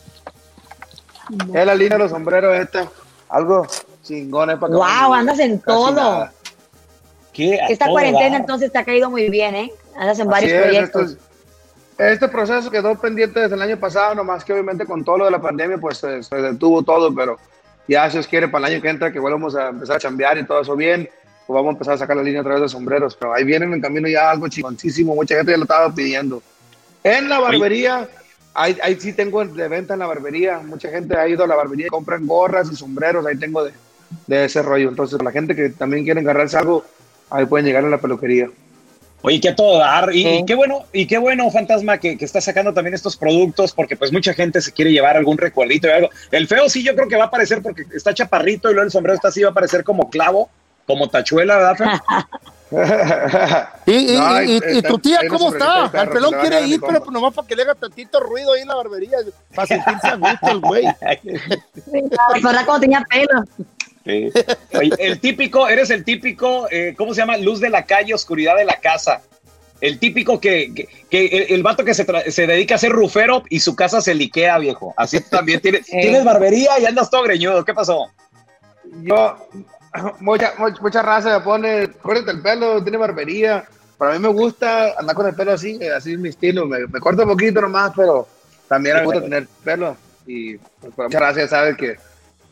Es 1.54 1.66
la 1.66 1.74
línea 1.74 1.98
de 1.98 2.04
los 2.04 2.10
sombreros 2.10 2.58
esta. 2.58 2.88
Algo 3.28 3.66
chingón. 4.02 4.58
Para 4.58 4.74
wow, 4.74 5.14
andas 5.14 5.38
en 5.38 5.60
todo. 5.60 6.28
¿Qué? 7.32 7.60
Esta 7.68 7.86
cuarentena 7.88 8.38
entonces 8.38 8.72
te 8.72 8.78
ha 8.78 8.84
caído 8.84 9.10
muy 9.10 9.28
bien, 9.28 9.54
¿eh? 9.54 9.72
Andas 9.98 10.20
en 10.20 10.28
varios 10.28 10.62
proyectos. 10.62 11.16
este 11.98 12.28
proceso 12.28 12.70
quedó 12.70 12.94
pendiente 12.94 13.40
desde 13.40 13.56
el 13.56 13.62
año 13.62 13.76
pasado, 13.80 14.14
nomás 14.14 14.44
que 14.44 14.52
obviamente 14.52 14.86
con 14.86 15.04
todo 15.04 15.18
lo 15.18 15.24
de 15.24 15.32
la 15.32 15.42
pandemia, 15.42 15.76
pues 15.78 15.98
se, 15.98 16.36
detuvo 16.36 16.84
todo, 16.84 17.12
pero 17.12 17.36
ya 17.88 18.08
si 18.08 18.18
os 18.18 18.28
quiere 18.28 18.46
para 18.46 18.68
el 18.68 18.74
año 18.74 18.82
que 18.82 18.90
entra 18.90 19.12
que 19.12 19.18
volvamos 19.18 19.56
a 19.56 19.70
empezar 19.70 19.96
a 19.96 19.98
chambear 19.98 20.38
y 20.38 20.46
todo 20.46 20.60
eso 20.60 20.76
bien, 20.76 21.08
pues 21.48 21.54
vamos 21.54 21.70
a 21.70 21.72
empezar 21.72 21.94
a 21.94 21.98
sacar 21.98 22.16
la 22.16 22.22
línea 22.22 22.42
a 22.42 22.44
través 22.44 22.62
de 22.62 22.68
sombreros. 22.68 23.16
Pero 23.16 23.34
ahí 23.34 23.42
vienen 23.42 23.74
en 23.74 23.80
camino 23.80 24.06
ya 24.06 24.30
algo 24.30 24.46
chingoncísimo, 24.46 25.16
mucha 25.16 25.34
gente 25.34 25.50
ya 25.50 25.58
lo 25.58 25.64
estaba 25.64 25.92
pidiendo. 25.92 26.40
En 27.02 27.28
la 27.28 27.40
barbería, 27.40 28.08
ahí, 28.54 28.78
ahí, 28.80 29.00
sí 29.00 29.12
tengo 29.12 29.44
de 29.44 29.66
venta 29.66 29.94
en 29.94 30.00
la 30.00 30.06
barbería, 30.06 30.60
mucha 30.60 30.90
gente 30.90 31.16
ha 31.16 31.26
ido 31.26 31.42
a 31.42 31.48
la 31.48 31.56
barbería, 31.56 31.88
compran 31.88 32.24
gorras 32.24 32.70
y 32.70 32.76
sombreros, 32.76 33.26
ahí 33.26 33.36
tengo 33.36 33.64
de, 33.64 33.72
de 34.28 34.44
ese 34.44 34.62
rollo. 34.62 34.90
Entonces, 34.90 35.20
la 35.20 35.32
gente 35.32 35.56
que 35.56 35.70
también 35.70 36.04
quiere 36.04 36.20
agarrarse 36.20 36.56
algo, 36.56 36.84
ahí 37.30 37.46
pueden 37.46 37.66
llegar 37.66 37.84
a 37.84 37.88
la 37.88 37.98
peluquería. 37.98 38.48
Oye, 39.22 39.40
que 39.40 39.48
a 39.48 39.56
todo 39.56 39.78
dar. 39.78 40.10
Y, 40.14 40.44
qué 40.44 40.54
bueno, 40.54 40.84
y 40.92 41.06
qué 41.06 41.18
bueno, 41.18 41.50
Fantasma, 41.50 41.98
que, 41.98 42.16
que, 42.16 42.24
está 42.24 42.40
sacando 42.40 42.72
también 42.72 42.94
estos 42.94 43.16
productos, 43.16 43.72
porque 43.72 43.96
pues 43.96 44.12
mucha 44.12 44.32
gente 44.32 44.60
se 44.60 44.72
quiere 44.72 44.92
llevar 44.92 45.16
algún 45.16 45.38
recuerdito 45.38 45.88
y 45.88 45.90
algo. 45.90 46.10
El 46.30 46.46
feo 46.46 46.68
sí, 46.68 46.84
yo 46.84 46.94
creo 46.94 47.08
que 47.08 47.16
va 47.16 47.24
a 47.24 47.28
aparecer 47.28 47.60
porque 47.62 47.84
está 47.94 48.14
chaparrito 48.14 48.70
y 48.70 48.74
luego 48.74 48.86
el 48.86 48.92
sombrero 48.92 49.16
está 49.16 49.28
así, 49.28 49.42
va 49.42 49.48
a 49.48 49.52
aparecer 49.52 49.82
como 49.82 50.08
clavo, 50.08 50.48
como 50.86 51.08
tachuela, 51.08 51.56
¿verdad, 51.56 52.00
y, 53.86 54.20
y, 54.76 54.82
tu 54.82 54.98
tía 54.98 55.20
cómo 55.26 55.50
está? 55.50 55.90
El 56.02 56.10
pelón 56.10 56.34
quiere 56.38 56.66
ir, 56.66 56.80
pero 56.86 57.00
pues 57.00 57.10
nomás 57.10 57.32
para 57.32 57.48
que 57.48 57.56
le 57.56 57.62
haga 57.62 57.74
tantito 57.74 58.20
ruido 58.20 58.52
ahí 58.52 58.60
en 58.60 58.68
la 58.68 58.74
barbería, 58.74 59.16
para 59.54 59.66
sentirse 59.66 60.06
a 60.06 60.16
gusto 60.16 60.50
el 60.50 60.60
güey. 60.60 60.84
Recordar 62.34 62.66
cuando 62.66 62.80
tenía 62.80 63.06
pelo 63.08 63.42
el 64.08 65.20
típico, 65.20 65.68
eres 65.68 65.90
el 65.90 66.04
típico, 66.04 66.66
eh, 66.70 66.94
¿cómo 66.96 67.14
se 67.14 67.20
llama? 67.20 67.36
Luz 67.36 67.60
de 67.60 67.70
la 67.70 67.84
calle, 67.84 68.14
oscuridad 68.14 68.56
de 68.56 68.64
la 68.64 68.80
casa. 68.80 69.22
El 69.80 69.98
típico 70.00 70.40
que, 70.40 70.88
el, 71.10 71.62
vato 71.62 71.84
que 71.84 71.94
se, 71.94 72.46
dedica 72.46 72.74
a 72.74 72.78
ser 72.78 72.90
rufero 72.90 73.44
y 73.48 73.60
su 73.60 73.76
casa 73.76 74.00
se 74.00 74.14
liquea, 74.14 74.58
viejo. 74.58 74.92
Así 74.96 75.20
también 75.20 75.60
tienes, 75.60 75.86
tienes 75.86 76.24
barbería 76.24 76.80
y 76.80 76.86
andas 76.86 77.10
todo 77.10 77.22
greñudo. 77.22 77.64
¿Qué 77.64 77.74
pasó? 77.74 78.06
Yo, 79.02 79.36
mucha, 80.20 80.54
mucha 80.80 81.02
raza 81.02 81.38
me 81.38 81.44
pone, 81.44 81.88
córrete 82.02 82.32
el 82.32 82.42
pelo, 82.42 82.82
tiene 82.82 82.98
barbería. 82.98 83.64
Para 83.96 84.14
mí 84.14 84.18
me 84.18 84.28
gusta 84.28 84.94
andar 84.98 85.14
con 85.14 85.26
el 85.26 85.34
pelo 85.34 85.52
así, 85.52 85.78
así 85.88 86.14
es 86.14 86.18
mi 86.18 86.30
estilo. 86.30 86.66
Me, 86.66 86.88
corto 87.00 87.22
un 87.22 87.28
poquito 87.28 87.60
nomás, 87.60 87.92
pero 87.94 88.26
también 88.68 88.96
me 88.96 89.04
gusta 89.04 89.22
tener 89.22 89.46
pelo. 89.62 89.96
Y 90.26 90.56
pues, 90.56 90.92
muchas 90.96 91.20
gracias, 91.20 91.50
sabes 91.50 91.76
que 91.76 91.96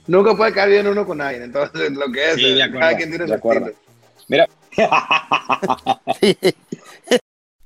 nunca 0.07 0.35
puede 0.35 0.53
caer 0.53 0.71
bien 0.71 0.87
uno 0.87 1.07
con 1.07 1.19
nadie. 1.19 1.43
Entonces, 1.43 1.91
lo 1.93 2.11
que 2.11 2.31
es, 2.31 2.71
cada 2.73 2.97
quien 2.97 3.11
tiene 3.11 3.27
su 3.27 3.35
estilo. 3.35 3.73
Mira. 4.29 4.49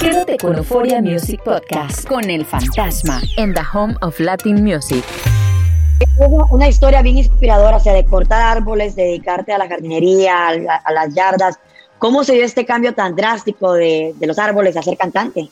Quédate 0.00 0.36
con 0.38 0.56
Euphoria 0.56 1.00
Music 1.00 1.42
Podcast 1.42 2.06
con 2.08 2.28
el 2.30 2.44
fantasma 2.44 3.20
en 3.36 3.54
The 3.54 3.62
Home 3.72 3.96
of 4.02 4.18
Latin 4.20 4.62
Music. 4.62 5.04
Una 6.50 6.68
historia 6.68 7.02
bien 7.02 7.18
inspiradora, 7.18 7.76
o 7.76 7.80
sea, 7.80 7.92
de 7.92 8.04
cortar 8.04 8.56
árboles, 8.58 8.96
dedicarte 8.96 9.52
a 9.52 9.58
la 9.58 9.68
jardinería, 9.68 10.48
a, 10.48 10.92
las 10.92 11.14
yardas. 11.14 11.58
¿Cómo 11.98 12.24
se 12.24 12.34
dio 12.34 12.44
este 12.44 12.64
cambio 12.64 12.94
tan 12.94 13.16
drástico 13.16 13.72
de, 13.72 14.14
de 14.16 14.26
los 14.26 14.38
árboles 14.38 14.76
a 14.76 14.82
ser 14.82 14.96
cantante? 14.96 15.50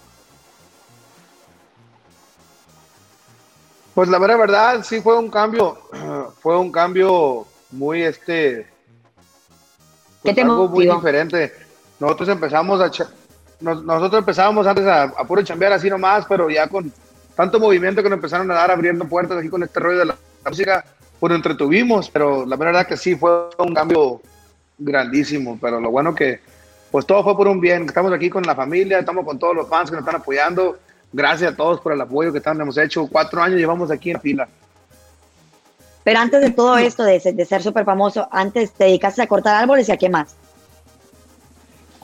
Pues 3.95 4.09
la 4.09 4.19
verdad, 4.19 4.39
verdad, 4.39 4.85
sí 4.85 5.01
fue 5.01 5.19
un 5.19 5.31
cambio, 5.31 5.79
fue 6.41 6.57
un 6.59 6.71
cambio 6.71 7.47
muy 7.71 8.03
este, 8.03 8.67
pues 10.23 10.39
algo 10.39 10.69
muy 10.69 10.87
diferente. 10.87 11.53
Nosotros 11.99 12.29
empezamos 12.29 12.81
a, 12.81 12.91
nosotros 13.61 14.21
empezábamos 14.21 14.67
antes 14.67 14.87
a, 14.87 15.09
puro 15.27 15.43
chambear 15.43 15.73
así 15.73 15.89
nomás, 15.89 16.27
pero 16.29 16.51
ya 16.51 16.69
con 16.69 16.93
tanto 17.35 17.61
movimiento 17.61 18.03
que 18.03 18.09
nos 18.09 18.17
empezaron 18.17 18.51
a 18.51 18.55
dar 18.55 18.71
abriendo 18.71 19.07
puertas 19.07 19.39
aquí 19.39 19.49
con 19.49 19.63
este 19.63 19.81
rollo 19.81 19.99
de 19.99 20.07
la, 20.07 20.17
música, 20.45 20.85
pues 21.19 21.31
nos 21.31 21.39
entretuvimos, 21.39 22.09
pero 22.11 22.47
la 22.47 22.57
verdad 22.57 22.87
que 22.87 22.97
sí 22.97 23.17
fue 23.17 23.49
un 23.59 23.75
cambio 23.75 24.21
grandísimo, 24.79 25.59
pero 25.61 25.81
lo 25.81 25.91
bueno 25.91 26.15
que 26.15 26.41
pues 26.91 27.05
todo 27.05 27.25
fue 27.25 27.37
por 27.37 27.49
un 27.49 27.61
bien, 27.61 27.85
estamos 27.85 28.13
aquí 28.13 28.31
con 28.31 28.45
la 28.45 28.55
familia, 28.55 28.99
estamos 28.99 29.25
con 29.25 29.39
todos 29.39 29.57
los 29.57 29.69
fans 29.69 29.91
que 29.91 29.97
nos 29.97 30.07
están 30.07 30.21
apoyando 30.21 30.79
Gracias 31.13 31.53
a 31.53 31.57
todos 31.57 31.81
por 31.81 31.93
el 31.93 32.01
apoyo 32.01 32.33
que 32.33 32.39
están, 32.39 32.61
hemos 32.61 32.77
hecho. 32.77 33.07
Cuatro 33.11 33.43
años 33.43 33.59
llevamos 33.59 33.91
aquí 33.91 34.11
en 34.11 34.21
fila. 34.21 34.49
Pero 36.05 36.19
antes 36.19 36.41
de 36.41 36.51
todo 36.51 36.77
esto, 36.77 37.05
de, 37.05 37.21
ser 37.21 37.63
súper 37.63 37.85
famoso, 37.85 38.29
antes 38.31 38.73
te 38.73 38.85
dedicaste 38.85 39.23
a 39.23 39.27
cortar 39.27 39.57
árboles 39.57 39.89
y 39.89 39.93
a 39.93 39.97
qué 39.97 40.09
más? 40.09 40.37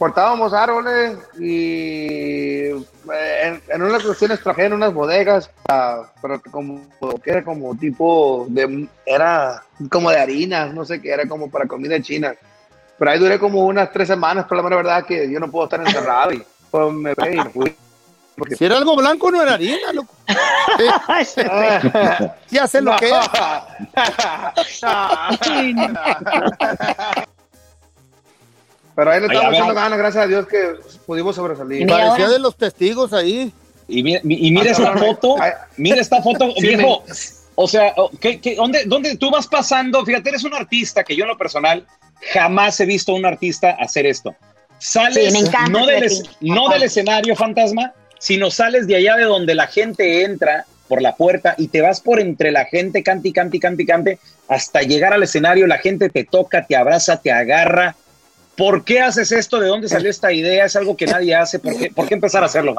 Cortábamos 0.02 0.52
árboles 0.52 1.16
y 1.38 2.64
eh, 2.64 3.60
en, 3.68 3.82
unas 3.82 4.02
cuestiones 4.02 4.40
en 4.56 4.72
unas 4.72 4.92
bodegas, 4.92 5.48
ah, 5.68 6.02
pero 6.20 6.42
como 6.50 6.80
que 7.22 7.30
era 7.30 7.44
como 7.44 7.76
tipo 7.76 8.46
de, 8.48 8.88
era 9.06 9.62
como 9.88 10.10
de 10.10 10.18
harina, 10.18 10.66
no 10.66 10.84
sé 10.84 11.00
qué, 11.00 11.12
era 11.12 11.28
como 11.28 11.48
para 11.48 11.68
comida 11.68 12.02
china. 12.02 12.34
Pero 12.98 13.10
ahí 13.12 13.20
duré 13.20 13.38
como 13.38 13.64
unas 13.64 13.92
tres 13.92 14.08
semanas, 14.08 14.46
pero 14.48 14.68
la 14.68 14.74
verdad 14.74 15.06
que 15.06 15.30
yo 15.30 15.38
no 15.38 15.48
puedo 15.48 15.66
estar 15.66 15.80
encerrado 15.80 16.32
y 16.32 16.42
pues 16.68 16.92
me 16.92 17.14
fui. 17.52 17.72
Si 18.58 18.64
era 18.64 18.78
algo 18.78 18.96
blanco, 18.96 19.30
no 19.30 19.40
era 19.40 19.54
harina, 19.54 19.92
loco. 19.92 20.16
¿Qué 22.50 22.58
hacen 22.58 22.86
lo 22.86 22.96
que 22.96 23.08
es. 23.08 23.30
Pero 29.02 29.10
ahí 29.10 29.20
le 29.20 29.26
estamos 29.26 29.52
echando 29.52 29.74
ganas, 29.74 29.98
gracias 29.98 30.24
a 30.24 30.26
Dios 30.28 30.46
que 30.46 30.76
pudimos 31.06 31.34
sobresalir. 31.34 31.88
Parecía 31.88 32.28
de 32.28 32.38
los 32.38 32.56
testigos 32.56 33.12
ahí. 33.12 33.52
Y, 33.88 34.00
mira, 34.04 34.70
esta 34.70 34.96
foto, 34.96 35.34
mira 35.76 36.00
esta 36.00 36.22
foto, 36.22 36.54
viejo. 36.60 37.02
O 37.56 37.66
sea, 37.66 37.92
¿qué, 38.20 38.40
qué, 38.40 38.54
dónde, 38.54 38.84
dónde 38.86 39.16
tú 39.16 39.28
vas 39.32 39.48
pasando? 39.48 40.04
Fíjate, 40.04 40.28
eres 40.28 40.44
un 40.44 40.54
artista 40.54 41.02
que 41.02 41.16
yo 41.16 41.24
en 41.24 41.30
lo 41.30 41.36
personal 41.36 41.84
jamás 42.32 42.78
he 42.78 42.86
visto 42.86 43.10
a 43.10 43.16
un 43.16 43.26
artista 43.26 43.76
hacer 43.80 44.06
esto. 44.06 44.36
Sales 44.78 45.34
no, 45.68 45.84
del, 45.84 46.08
no 46.40 46.68
del 46.68 46.84
escenario 46.84 47.34
fantasma, 47.34 47.92
no 48.38 48.50
sales 48.52 48.86
de 48.86 48.94
allá 48.94 49.16
de 49.16 49.24
donde 49.24 49.56
la 49.56 49.66
gente 49.66 50.22
entra 50.22 50.64
por 50.86 51.02
la 51.02 51.16
puerta 51.16 51.56
y 51.58 51.68
te 51.68 51.80
vas 51.80 52.00
por 52.00 52.20
entre 52.20 52.52
la 52.52 52.66
gente, 52.66 53.02
cante, 53.02 53.32
cante, 53.32 53.58
cante, 53.58 53.84
cante, 53.84 54.18
hasta 54.46 54.82
llegar 54.82 55.12
al 55.12 55.24
escenario, 55.24 55.66
la 55.66 55.78
gente 55.78 56.08
te 56.08 56.22
toca, 56.22 56.66
te 56.66 56.76
abraza, 56.76 57.20
te 57.20 57.32
agarra. 57.32 57.96
¿Por 58.56 58.84
qué 58.84 59.00
haces 59.00 59.32
esto? 59.32 59.58
¿De 59.58 59.68
dónde 59.68 59.88
salió 59.88 60.10
esta 60.10 60.32
idea? 60.32 60.66
Es 60.66 60.76
algo 60.76 60.96
que 60.96 61.06
nadie 61.06 61.34
hace. 61.34 61.58
¿Por 61.58 61.76
qué, 61.76 61.90
¿por 61.90 62.06
qué 62.06 62.14
empezar 62.14 62.42
a 62.42 62.46
hacerlo, 62.46 62.74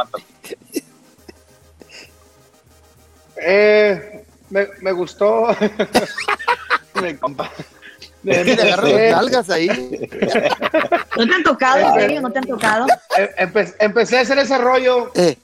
Eh, 3.46 4.24
me, 4.50 4.68
me, 4.82 4.92
gustó. 4.92 5.48
me, 6.96 7.18
me, 8.24 8.44
me 8.44 8.56
las 8.56 8.84
nalgas 9.12 9.50
ahí. 9.50 9.68
¿No 11.18 11.28
te 11.28 11.34
han 11.34 11.44
tocado? 11.44 11.80
¿En 11.80 11.94
serio? 12.00 12.22
¿No 12.22 12.32
te 12.32 12.40
han 12.40 12.46
tocado? 12.46 12.86
empecé 13.80 14.18
a 14.18 14.22
hacer 14.22 14.38
ese 14.40 14.58
rollo. 14.58 15.12
Eh. 15.16 15.38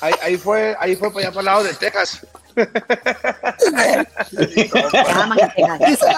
Ahí, 0.00 0.14
ahí, 0.22 0.36
fue, 0.36 0.76
ahí 0.78 0.96
fue 0.96 1.12
para 1.12 1.26
allá 1.26 1.30
para 1.30 1.40
el 1.40 1.46
lado 1.46 1.64
de 1.64 1.74
Texas. 1.74 2.26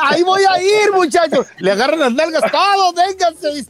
ahí 0.02 0.22
voy 0.22 0.42
a 0.48 0.62
ir, 0.62 0.92
muchachos. 0.92 1.46
Le 1.58 1.72
agarran 1.72 2.00
las 2.00 2.12
nalgas 2.12 2.42
todos, 2.50 2.94
vénganse. 2.94 3.66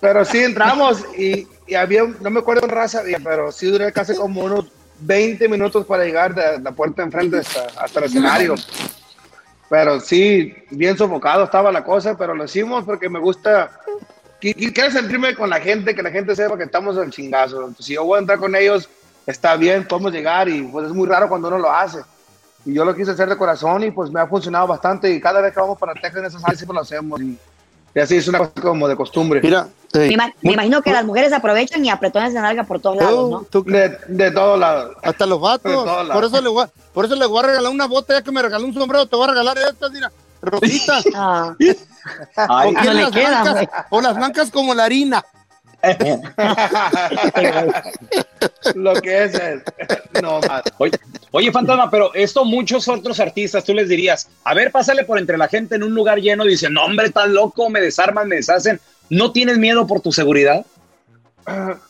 Pero 0.00 0.24
sí 0.24 0.38
entramos 0.38 1.04
y, 1.16 1.46
y, 1.66 1.74
había, 1.74 2.04
no 2.20 2.30
me 2.30 2.40
acuerdo 2.40 2.64
en 2.64 2.70
raza, 2.70 3.02
pero 3.22 3.50
sí 3.52 3.66
duré 3.66 3.92
casi 3.92 4.14
como 4.14 4.42
unos 4.44 4.66
20 5.00 5.48
minutos 5.48 5.84
para 5.86 6.04
llegar 6.04 6.34
de 6.34 6.60
la 6.60 6.72
puerta 6.72 7.02
enfrente 7.02 7.38
hasta, 7.38 7.66
hasta 7.80 8.00
el 8.00 8.06
escenario. 8.06 8.54
Pero 9.68 10.00
sí, 10.00 10.54
bien 10.70 10.96
sofocado 10.96 11.44
estaba 11.44 11.72
la 11.72 11.82
cosa, 11.82 12.16
pero 12.16 12.34
lo 12.34 12.44
hicimos 12.44 12.84
porque 12.84 13.08
me 13.08 13.18
gusta. 13.18 13.70
Quiero 14.40 14.90
sentirme 14.90 15.34
con 15.34 15.48
la 15.48 15.60
gente, 15.60 15.94
que 15.94 16.02
la 16.02 16.10
gente 16.10 16.36
sepa 16.36 16.56
que 16.56 16.64
estamos 16.64 16.96
en 16.98 17.10
chingazo. 17.10 17.72
Si 17.78 17.94
yo 17.94 18.04
voy 18.04 18.16
a 18.16 18.20
entrar 18.20 18.38
con 18.38 18.54
ellos, 18.54 18.88
está 19.26 19.56
bien, 19.56 19.86
podemos 19.86 20.12
llegar 20.12 20.48
y 20.48 20.62
pues 20.62 20.86
es 20.86 20.92
muy 20.92 21.08
raro 21.08 21.28
cuando 21.28 21.48
uno 21.48 21.58
lo 21.58 21.72
hace. 21.72 22.00
Y 22.64 22.74
yo 22.74 22.84
lo 22.84 22.94
quise 22.94 23.12
hacer 23.12 23.28
de 23.28 23.36
corazón 23.36 23.84
y 23.84 23.90
pues 23.90 24.10
me 24.10 24.20
ha 24.20 24.26
funcionado 24.26 24.66
bastante. 24.66 25.10
Y 25.10 25.20
cada 25.20 25.40
vez 25.40 25.54
que 25.54 25.60
vamos 25.60 25.78
para 25.78 25.94
Texas 25.94 26.16
en 26.16 26.24
esas 26.26 26.44
áreas 26.44 26.58
siempre 26.58 26.74
lo 26.74 26.80
hacemos. 26.80 27.20
Y, 27.20 27.38
y 27.94 28.00
así 28.00 28.16
es 28.16 28.28
una 28.28 28.38
cosa 28.38 28.52
como 28.60 28.88
de 28.88 28.96
costumbre. 28.96 29.40
Mira, 29.40 29.68
me, 29.94 30.52
imagino 30.52 30.82
que 30.82 30.92
las 30.92 31.04
mujeres 31.04 31.32
aprovechan 31.32 31.84
y 31.84 31.90
apretones 31.90 32.34
de 32.34 32.40
nalga 32.40 32.64
por 32.64 32.80
todos 32.80 32.96
lados, 32.96 33.30
¿no? 33.30 33.62
De, 33.62 33.96
de, 34.08 34.30
todos 34.30 34.58
lados. 34.58 34.96
Hasta 35.02 35.26
los 35.26 35.40
vatos. 35.40 35.72
Por 36.12 36.24
eso, 36.24 36.40
le 36.40 36.48
voy 36.48 36.64
a, 36.64 36.70
por 36.92 37.04
eso 37.04 37.14
le 37.14 37.26
voy 37.26 37.38
a 37.38 37.46
regalar 37.46 37.72
una 37.72 37.86
bota, 37.86 38.14
ya 38.14 38.22
que 38.22 38.32
me 38.32 38.42
regaló 38.42 38.66
un 38.66 38.74
sombrero, 38.74 39.06
te 39.06 39.16
voy 39.16 39.24
a 39.24 39.30
regalar 39.30 39.56
esta, 39.58 39.88
mira, 39.88 40.12
rosita. 40.46 41.00
Ah. 42.36 42.46
Ay, 42.48 42.72
no 42.72 42.92
las 42.92 43.10
blancas, 43.10 43.68
o 43.90 44.00
las 44.00 44.14
blancas 44.14 44.48
como 44.52 44.72
la 44.74 44.84
harina. 44.84 45.24
Lo 48.74 48.94
que 48.94 49.24
es, 49.24 49.34
es. 49.34 49.62
No, 50.22 50.40
oye, 50.78 50.98
oye, 51.32 51.52
Fantasma, 51.52 51.90
pero 51.90 52.14
esto 52.14 52.44
muchos 52.44 52.88
otros 52.88 53.20
artistas, 53.20 53.64
tú 53.64 53.74
les 53.74 53.88
dirías, 53.88 54.28
a 54.44 54.54
ver, 54.54 54.70
pásale 54.70 55.04
por 55.04 55.18
entre 55.18 55.36
la 55.36 55.48
gente 55.48 55.74
en 55.76 55.82
un 55.82 55.94
lugar 55.94 56.20
lleno, 56.20 56.44
dicen, 56.44 56.72
no, 56.72 56.84
hombre, 56.84 57.10
tan 57.10 57.34
loco, 57.34 57.68
me 57.70 57.80
desarman, 57.80 58.28
me 58.28 58.36
deshacen. 58.36 58.80
¿No 59.08 59.32
tienes 59.32 59.58
miedo 59.58 59.86
por 59.86 60.00
tu 60.00 60.12
seguridad? 60.12 60.64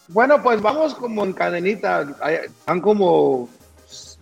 bueno, 0.09 0.43
pues 0.43 0.61
vamos 0.61 0.95
como 0.95 1.25
en 1.25 1.33
cadenita. 1.33 2.07
Están 2.45 2.83
como 2.83 3.49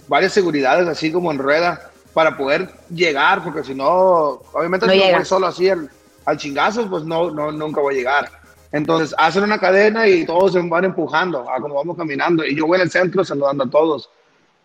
varias 0.06 0.32
seguridades 0.32 0.86
así 0.86 1.10
como 1.10 1.32
en 1.32 1.38
rueda 1.38 1.90
para 2.14 2.36
poder 2.36 2.70
llegar, 2.88 3.42
porque 3.42 3.64
si 3.64 3.74
no, 3.74 4.40
obviamente 4.52 4.88
si 4.88 4.98
no 4.98 5.16
voy 5.16 5.24
solo 5.24 5.48
así 5.48 5.68
al, 5.68 5.90
al 6.24 6.36
chingazo, 6.38 6.88
pues 6.88 7.04
no, 7.04 7.30
no, 7.30 7.52
nunca 7.52 7.80
voy 7.80 7.94
a 7.94 7.98
llegar. 7.98 8.30
Entonces 8.72 9.14
hacen 9.18 9.42
una 9.42 9.58
cadena 9.58 10.08
y 10.08 10.24
todos 10.24 10.52
se 10.52 10.60
van 10.60 10.84
empujando 10.84 11.48
a 11.50 11.60
como 11.60 11.74
vamos 11.74 11.96
caminando. 11.96 12.44
Y 12.44 12.56
yo 12.56 12.66
voy 12.66 12.76
en 12.76 12.82
el 12.82 12.90
centro 12.90 13.24
saludando 13.24 13.64
a 13.64 13.70
todos. 13.70 14.08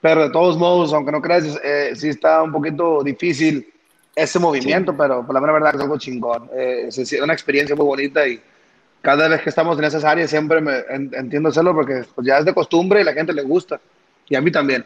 Pero 0.01 0.23
de 0.23 0.29
todos 0.29 0.57
modos, 0.57 0.93
aunque 0.93 1.11
no 1.11 1.21
creas, 1.21 1.59
eh, 1.63 1.91
sí 1.95 2.09
está 2.09 2.41
un 2.41 2.51
poquito 2.51 3.03
difícil 3.03 3.71
ese 4.15 4.39
movimiento, 4.39 4.95
pero 4.95 5.25
por 5.25 5.35
la 5.35 5.41
verdad 5.41 5.75
es 5.75 5.81
algo 5.81 5.97
chingón. 5.97 6.49
Eh, 6.53 6.85
es 6.87 7.13
una 7.21 7.33
experiencia 7.33 7.75
muy 7.75 7.85
bonita 7.85 8.27
y 8.27 8.41
cada 9.01 9.27
vez 9.27 9.41
que 9.41 9.49
estamos 9.49 9.77
en 9.77 9.85
esas 9.85 10.03
áreas 10.03 10.29
siempre 10.29 10.61
me 10.61 10.83
entiendo 10.89 11.49
hacerlo 11.49 11.73
porque 11.73 12.03
pues, 12.15 12.25
ya 12.25 12.39
es 12.39 12.45
de 12.45 12.53
costumbre 12.53 13.01
y 13.01 13.03
la 13.03 13.13
gente 13.13 13.33
le 13.33 13.43
gusta. 13.43 13.79
Y 14.27 14.35
a 14.35 14.41
mí 14.41 14.51
también. 14.51 14.85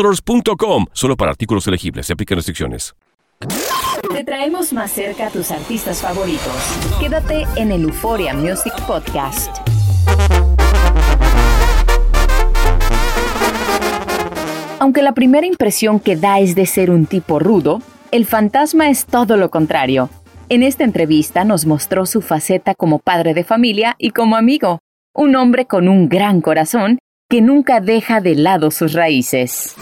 motors.com. 0.01 0.85
Solo 0.93 1.15
para 1.15 1.31
artículos 1.31 1.67
elegibles. 1.67 2.07
Se 2.07 2.13
aplican 2.13 2.37
restricciones. 2.37 2.93
Te 4.11 4.23
traemos 4.23 4.73
más 4.73 4.91
cerca 4.91 5.27
a 5.27 5.29
tus 5.29 5.51
artistas 5.51 6.01
favoritos. 6.01 6.53
Quédate 6.99 7.45
en 7.55 7.71
el 7.71 7.83
Euphoria 7.83 8.33
Music 8.33 8.73
Podcast. 8.85 9.55
Aunque 14.79 15.01
la 15.01 15.13
primera 15.13 15.45
impresión 15.45 15.99
que 15.99 16.15
da 16.15 16.39
es 16.39 16.55
de 16.55 16.65
ser 16.65 16.89
un 16.91 17.05
tipo 17.05 17.39
rudo, 17.39 17.81
el 18.11 18.25
fantasma 18.25 18.89
es 18.89 19.05
todo 19.05 19.37
lo 19.37 19.49
contrario. 19.49 20.09
En 20.49 20.63
esta 20.63 20.83
entrevista 20.83 21.45
nos 21.45 21.65
mostró 21.65 22.05
su 22.05 22.21
faceta 22.21 22.75
como 22.75 22.99
padre 22.99 23.33
de 23.33 23.43
familia 23.43 23.95
y 23.97 24.11
como 24.11 24.35
amigo, 24.35 24.79
un 25.13 25.35
hombre 25.35 25.65
con 25.65 25.87
un 25.87 26.09
gran 26.09 26.41
corazón 26.41 26.99
que 27.31 27.39
nunca 27.39 27.79
deja 27.79 28.19
de 28.19 28.35
lado 28.35 28.71
sus 28.71 28.91
raíces. 28.91 29.73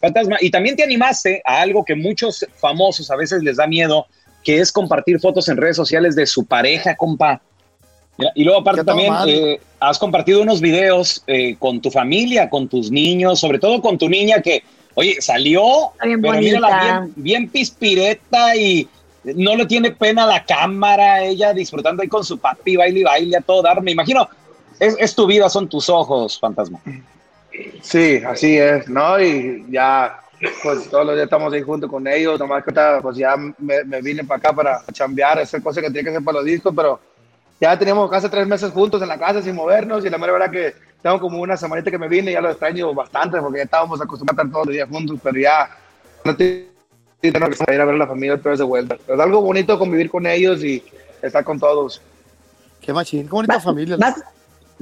fantasma. 0.00 0.38
Y 0.40 0.50
también 0.50 0.74
te 0.74 0.82
animaste 0.82 1.40
a 1.46 1.60
algo 1.60 1.84
que 1.84 1.94
muchos 1.94 2.44
famosos 2.56 3.08
a 3.12 3.16
veces 3.16 3.44
les 3.44 3.58
da 3.58 3.68
miedo, 3.68 4.06
que 4.42 4.58
es 4.58 4.72
compartir 4.72 5.20
fotos 5.20 5.48
en 5.48 5.56
redes 5.56 5.76
sociales 5.76 6.16
de 6.16 6.26
su 6.26 6.44
pareja, 6.44 6.96
compa. 6.96 7.40
Y 8.34 8.42
luego 8.42 8.60
aparte 8.60 8.82
también 8.82 9.14
eh, 9.28 9.60
has 9.78 10.00
compartido 10.00 10.42
unos 10.42 10.60
videos 10.60 11.22
eh, 11.28 11.54
con 11.60 11.80
tu 11.80 11.92
familia, 11.92 12.50
con 12.50 12.66
tus 12.66 12.90
niños, 12.90 13.38
sobre 13.38 13.60
todo 13.60 13.80
con 13.80 13.96
tu 13.96 14.08
niña 14.08 14.42
que, 14.42 14.64
oye, 14.94 15.18
salió, 15.20 15.92
bien 16.02 16.20
pero 16.20 16.38
bien, 16.38 17.12
bien 17.14 17.48
pispireta 17.50 18.56
y 18.56 18.88
no 19.22 19.54
le 19.54 19.66
tiene 19.66 19.92
pena 19.92 20.26
la 20.26 20.44
cámara, 20.44 21.22
ella 21.22 21.52
disfrutando 21.52 22.02
ahí 22.02 22.08
con 22.08 22.24
su 22.24 22.38
papi, 22.38 22.76
baile 22.76 23.00
y 23.00 23.04
baile 23.04 23.36
a 23.36 23.40
todo 23.40 23.62
dar. 23.62 23.80
Me 23.80 23.92
imagino, 23.92 24.28
es, 24.82 25.14
tu 25.14 25.26
vida, 25.26 25.48
son 25.48 25.68
tus 25.68 25.88
ojos, 25.88 26.38
fantasma. 26.38 26.80
Sí, 27.82 28.20
así 28.26 28.58
es, 28.58 28.88
¿no? 28.88 29.20
Y 29.20 29.64
ya, 29.70 30.20
pues 30.62 30.90
todos 30.90 31.06
los 31.06 31.14
días 31.14 31.26
estamos 31.26 31.52
ahí 31.52 31.62
juntos 31.62 31.88
con 31.88 32.06
ellos, 32.08 32.38
nomás 32.40 32.64
que 32.64 32.72
pues 33.00 33.16
ya 33.16 33.36
me, 33.36 34.02
vine 34.02 34.24
para 34.24 34.38
acá 34.38 34.52
para 34.52 34.82
chambear, 34.92 35.38
hacer 35.38 35.62
cosas 35.62 35.84
que 35.84 35.90
tiene 35.90 36.04
que 36.04 36.10
hacer 36.10 36.24
para 36.24 36.38
los 36.38 36.44
discos, 36.44 36.72
pero 36.74 36.98
ya 37.60 37.78
teníamos 37.78 38.10
casi 38.10 38.28
tres 38.28 38.46
meses 38.46 38.72
juntos 38.72 39.00
en 39.02 39.08
la 39.08 39.18
casa 39.18 39.40
sin 39.40 39.54
movernos 39.54 40.04
y 40.04 40.10
la 40.10 40.18
mera 40.18 40.32
verdad 40.32 40.50
que 40.50 40.74
tengo 41.00 41.20
como 41.20 41.40
una 41.40 41.56
semanita 41.56 41.90
que 41.90 41.98
me 41.98 42.08
vine 42.08 42.32
y 42.32 42.34
ya 42.34 42.40
lo 42.40 42.50
extraño 42.50 42.92
bastante 42.92 43.40
porque 43.40 43.58
ya 43.58 43.64
estábamos 43.64 44.00
acostumbrados 44.00 44.38
a 44.38 44.42
estar 44.42 44.52
todos 44.52 44.66
los 44.66 44.74
días 44.74 44.88
juntos, 44.88 45.20
pero 45.22 45.38
ya 45.38 45.70
no 46.24 46.36
tengo 46.36 46.66
que 47.20 47.28
ir 47.28 47.36
a 47.36 47.84
ver 47.84 47.94
a 47.94 47.98
la 47.98 48.06
familia 48.08 48.34
otra 48.34 48.50
vez 48.50 48.58
de 48.58 48.64
vuelta. 48.64 48.96
es 49.06 49.20
algo 49.20 49.42
bonito 49.42 49.78
convivir 49.78 50.10
con 50.10 50.26
ellos 50.26 50.64
y 50.64 50.82
estar 51.22 51.44
con 51.44 51.60
todos. 51.60 52.02
Qué 52.80 52.92
machín, 52.92 53.24
qué 53.24 53.30
bonita 53.30 53.60
familia. 53.60 53.96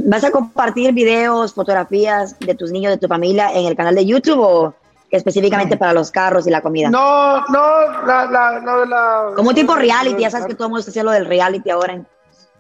¿Vas 0.04 0.24
a 0.24 0.30
compartir 0.30 0.92
videos, 0.92 1.54
fotografías 1.54 2.38
de 2.38 2.54
tus 2.54 2.70
niños, 2.70 2.92
de 2.92 2.98
tu 2.98 3.06
familia 3.06 3.52
en 3.52 3.66
el 3.66 3.76
canal 3.76 3.94
de 3.94 4.06
YouTube 4.06 4.40
o 4.40 4.74
específicamente 5.10 5.76
para 5.76 5.92
los 5.92 6.10
carros 6.10 6.46
y 6.46 6.50
la 6.50 6.60
comida? 6.60 6.90
No, 6.90 7.40
no, 7.46 8.04
la, 8.06 8.26
la, 8.26 8.60
no, 8.60 8.84
la 8.84 9.32
Como 9.34 9.52
tipo 9.52 9.74
reality, 9.74 10.22
ya 10.22 10.30
sabes 10.30 10.46
que 10.46 10.54
todo 10.54 10.66
el 10.66 10.70
mundo 10.70 10.80
está 10.80 10.90
haciendo 10.90 11.10
lo 11.10 11.18
del 11.18 11.26
reality 11.26 11.70
ahora. 11.70 12.00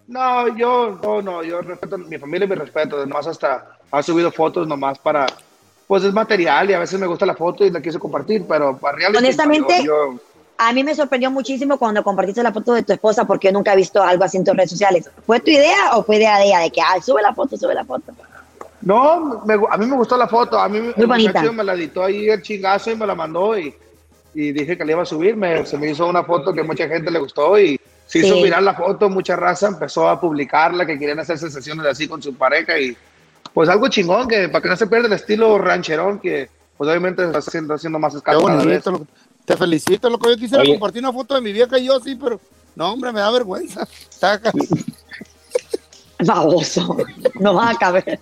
No, 0.08 0.56
yo, 0.56 0.98
no, 1.02 1.22
no, 1.22 1.42
yo 1.42 1.62
respeto 1.62 1.96
mi 1.96 2.18
familia 2.18 2.46
y 2.46 2.48
mi 2.48 2.56
respeto, 2.56 2.96
además 2.96 3.26
hasta 3.26 3.76
ha 3.90 4.02
subido 4.02 4.30
fotos 4.32 4.66
nomás 4.66 4.98
para, 4.98 5.26
pues 5.86 6.02
es 6.04 6.12
material 6.12 6.70
y 6.70 6.74
a 6.74 6.80
veces 6.80 6.98
me 6.98 7.06
gusta 7.06 7.24
la 7.24 7.36
foto 7.36 7.64
y 7.64 7.70
la 7.70 7.80
quise 7.80 7.98
compartir, 7.98 8.44
pero 8.48 8.76
para 8.76 8.96
reality. 8.96 9.18
Honestamente, 9.18 9.84
a 10.62 10.74
mí 10.74 10.84
me 10.84 10.94
sorprendió 10.94 11.30
muchísimo 11.30 11.78
cuando 11.78 12.04
compartiste 12.04 12.42
la 12.42 12.52
foto 12.52 12.74
de 12.74 12.82
tu 12.82 12.92
esposa 12.92 13.24
porque 13.24 13.48
yo 13.48 13.52
nunca 13.52 13.72
he 13.72 13.76
visto 13.76 14.02
algo 14.02 14.24
así 14.24 14.36
en 14.36 14.44
tus 14.44 14.54
redes 14.54 14.70
sociales. 14.70 15.08
¿Fue 15.26 15.40
tu 15.40 15.50
idea 15.50 15.92
o 15.94 16.02
fue 16.02 16.16
idea 16.16 16.36
de 16.36 16.44
ella 16.44 16.58
de 16.58 16.70
que, 16.70 16.82
ah, 16.82 17.00
sube 17.00 17.22
la 17.22 17.32
foto, 17.34 17.56
sube 17.56 17.74
la 17.74 17.82
foto? 17.82 18.12
No, 18.82 19.42
a 19.70 19.76
mí 19.78 19.86
me 19.86 19.96
gustó 19.96 20.18
la 20.18 20.28
foto. 20.28 20.58
A 20.58 20.68
mí 20.68 20.80
Muy 20.94 21.06
bonita. 21.06 21.50
me 21.50 21.64
la 21.64 21.72
editó 21.72 22.04
ahí 22.04 22.28
el 22.28 22.42
chingazo 22.42 22.90
y 22.90 22.96
me 22.96 23.06
la 23.06 23.14
mandó 23.14 23.58
y, 23.58 23.74
y 24.34 24.52
dije 24.52 24.76
que 24.76 24.84
le 24.84 24.92
iba 24.92 25.00
a 25.02 25.06
subir. 25.06 25.34
Me, 25.34 25.64
se 25.64 25.78
me 25.78 25.90
hizo 25.90 26.06
una 26.06 26.24
foto 26.24 26.52
que 26.52 26.62
mucha 26.62 26.86
gente 26.86 27.10
le 27.10 27.20
gustó 27.20 27.58
y 27.58 27.80
se 28.06 28.18
hizo 28.18 28.42
viral 28.42 28.66
la 28.66 28.74
foto. 28.74 29.08
Mucha 29.08 29.36
raza 29.36 29.66
empezó 29.66 30.10
a 30.10 30.20
publicarla, 30.20 30.84
que 30.84 30.98
querían 30.98 31.20
hacer 31.20 31.38
sesiones 31.38 31.86
así 31.86 32.06
con 32.06 32.22
su 32.22 32.34
pareja 32.34 32.78
y 32.78 32.94
pues 33.54 33.70
algo 33.70 33.88
chingón, 33.88 34.28
que 34.28 34.50
para 34.50 34.60
que 34.60 34.68
no 34.68 34.76
se 34.76 34.86
pierda 34.86 35.06
el 35.06 35.14
estilo 35.14 35.56
rancherón, 35.56 36.18
que 36.18 36.50
pues 36.76 36.88
obviamente 36.90 37.24
está 37.24 37.38
haciendo, 37.38 37.74
haciendo 37.74 37.98
más 37.98 38.14
escala. 38.14 38.38
Te 39.50 39.56
felicito, 39.56 40.08
loco. 40.08 40.30
Yo 40.30 40.36
quisiera 40.36 40.64
compartir 40.64 41.02
una 41.02 41.12
foto 41.12 41.34
de 41.34 41.40
mi 41.40 41.52
vieja 41.52 41.76
y 41.76 41.86
yo 41.86 41.98
sí, 41.98 42.14
pero 42.14 42.40
no, 42.76 42.92
hombre, 42.92 43.10
me 43.10 43.18
da 43.18 43.32
vergüenza. 43.32 43.88
Baboso, 46.24 46.96
no 47.40 47.54
va 47.54 47.70
a 47.70 47.74
caber. 47.74 48.20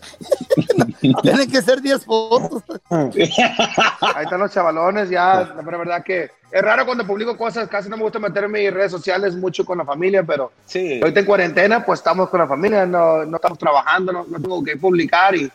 Tienen 1.22 1.50
que 1.50 1.60
ser 1.60 1.82
10 1.82 2.04
fotos. 2.06 2.62
Ahí 2.88 4.24
están 4.24 4.40
los 4.40 4.52
chavalones, 4.52 5.10
ya, 5.10 5.52
la 5.54 5.62
verdad 5.62 6.02
que 6.02 6.30
es 6.50 6.62
raro 6.62 6.86
cuando 6.86 7.06
publico 7.06 7.36
cosas, 7.36 7.68
casi 7.68 7.90
no 7.90 7.98
me 7.98 8.04
gusta 8.04 8.20
meterme 8.20 8.60
en 8.60 8.66
mis 8.66 8.74
redes 8.74 8.92
sociales 8.92 9.34
mucho 9.34 9.66
con 9.66 9.76
la 9.76 9.84
familia, 9.84 10.22
pero 10.22 10.52
sí. 10.64 10.98
ahorita 11.02 11.20
en 11.20 11.26
cuarentena, 11.26 11.84
pues 11.84 12.00
estamos 12.00 12.30
con 12.30 12.40
la 12.40 12.46
familia, 12.46 12.86
no, 12.86 13.26
no 13.26 13.36
estamos 13.36 13.58
trabajando, 13.58 14.12
no, 14.12 14.24
tengo 14.24 14.64
que 14.64 14.78
publicar 14.78 15.34
y 15.34 15.44
um, 15.44 15.50